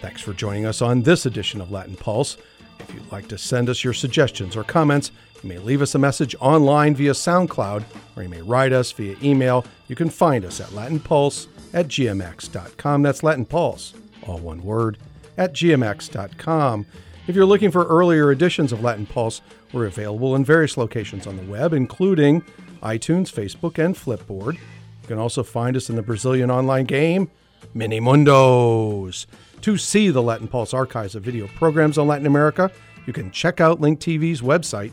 Thanks 0.00 0.22
for 0.22 0.32
joining 0.32 0.64
us 0.64 0.80
on 0.80 1.02
this 1.02 1.26
edition 1.26 1.60
of 1.60 1.70
Latin 1.70 1.96
Pulse. 1.96 2.38
If 2.80 2.94
you'd 2.94 3.12
like 3.12 3.28
to 3.28 3.38
send 3.38 3.68
us 3.68 3.84
your 3.84 3.92
suggestions 3.92 4.56
or 4.56 4.64
comments, 4.64 5.10
you 5.42 5.48
may 5.48 5.58
leave 5.58 5.82
us 5.82 5.94
a 5.94 5.98
message 5.98 6.34
online 6.40 6.94
via 6.94 7.12
SoundCloud 7.12 7.84
or 8.16 8.22
you 8.22 8.28
may 8.28 8.42
write 8.42 8.72
us 8.72 8.92
via 8.92 9.16
email. 9.22 9.64
You 9.88 9.96
can 9.96 10.08
find 10.08 10.44
us 10.44 10.60
at 10.60 10.68
latinpulse 10.68 11.46
at 11.74 11.88
gmx.com. 11.88 13.02
That's 13.02 13.22
Latin 13.22 13.44
Pulse, 13.44 13.94
all 14.26 14.38
one 14.38 14.62
word, 14.62 14.98
at 15.36 15.52
gmx.com. 15.52 16.86
If 17.26 17.34
you're 17.34 17.46
looking 17.46 17.70
for 17.70 17.86
earlier 17.86 18.32
editions 18.32 18.70
of 18.70 18.82
Latin 18.82 19.06
Pulse, 19.06 19.40
we're 19.72 19.86
available 19.86 20.36
in 20.36 20.44
various 20.44 20.76
locations 20.76 21.26
on 21.26 21.38
the 21.38 21.42
web, 21.44 21.72
including 21.72 22.42
iTunes, 22.82 23.32
Facebook, 23.32 23.82
and 23.82 23.94
Flipboard. 23.94 24.56
You 24.56 25.08
can 25.08 25.16
also 25.16 25.42
find 25.42 25.74
us 25.74 25.88
in 25.88 25.96
the 25.96 26.02
Brazilian 26.02 26.50
online 26.50 26.84
game, 26.84 27.30
Minimundos. 27.74 29.24
To 29.62 29.78
see 29.78 30.10
the 30.10 30.22
Latin 30.22 30.48
Pulse 30.48 30.74
archives 30.74 31.14
of 31.14 31.22
video 31.22 31.46
programs 31.48 31.96
on 31.96 32.08
Latin 32.08 32.26
America, 32.26 32.70
you 33.06 33.14
can 33.14 33.30
check 33.30 33.58
out 33.58 33.80
Link 33.80 34.00
TV's 34.00 34.42
website, 34.42 34.92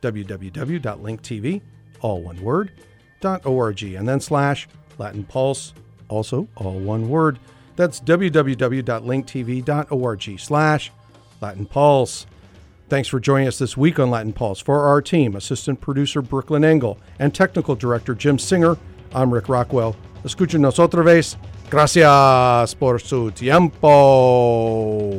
www.linktv, 0.00 1.60
all 2.00 2.22
one 2.22 2.40
word, 2.40 2.72
.org, 3.44 3.82
and 3.82 4.08
then 4.08 4.20
slash 4.20 4.66
Latin 4.96 5.24
Pulse, 5.24 5.74
also 6.08 6.48
all 6.56 6.78
one 6.78 7.10
word. 7.10 7.38
That's 7.76 8.00
www.linktv.org 8.00 10.40
slash 10.40 10.90
Latin 11.40 11.66
Pulse. 11.66 12.26
Thanks 12.88 13.08
for 13.08 13.18
joining 13.18 13.48
us 13.48 13.58
this 13.58 13.76
week 13.76 13.98
on 13.98 14.10
Latin 14.10 14.32
Pulse. 14.32 14.60
For 14.60 14.82
our 14.82 15.02
team, 15.02 15.34
assistant 15.34 15.80
producer 15.80 16.22
Brooklynn 16.22 16.64
Engel 16.64 16.98
and 17.18 17.34
technical 17.34 17.74
director 17.74 18.14
Jim 18.14 18.38
Singer, 18.38 18.76
I'm 19.12 19.34
Rick 19.34 19.48
Rockwell. 19.48 19.96
Escúchenos 20.22 20.78
otra 20.78 21.04
vez. 21.04 21.36
Gracias 21.68 22.74
por 22.76 23.00
su 23.00 23.32
tiempo. 23.32 23.90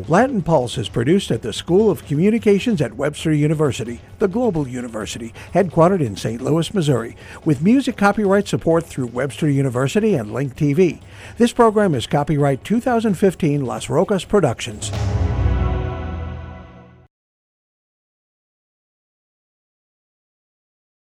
Latin 0.07 0.41
Pulse 0.41 0.77
is 0.77 0.87
produced 0.87 1.29
at 1.29 1.41
the 1.41 1.51
School 1.51 1.91
of 1.91 2.05
Communications 2.05 2.81
at 2.81 2.95
Webster 2.95 3.33
University, 3.33 3.99
the 4.19 4.29
global 4.29 4.65
university, 4.65 5.33
headquartered 5.53 5.99
in 5.99 6.15
St. 6.15 6.41
Louis, 6.41 6.73
Missouri, 6.73 7.17
with 7.43 7.61
music 7.61 7.97
copyright 7.97 8.47
support 8.47 8.85
through 8.85 9.07
Webster 9.07 9.49
University 9.49 10.15
and 10.15 10.31
Link 10.31 10.55
TV. 10.55 11.01
This 11.37 11.51
program 11.51 11.93
is 11.93 12.07
copyright 12.07 12.63
2015 12.63 13.65
Las 13.65 13.89
Rocas 13.89 14.23
Productions. 14.23 14.89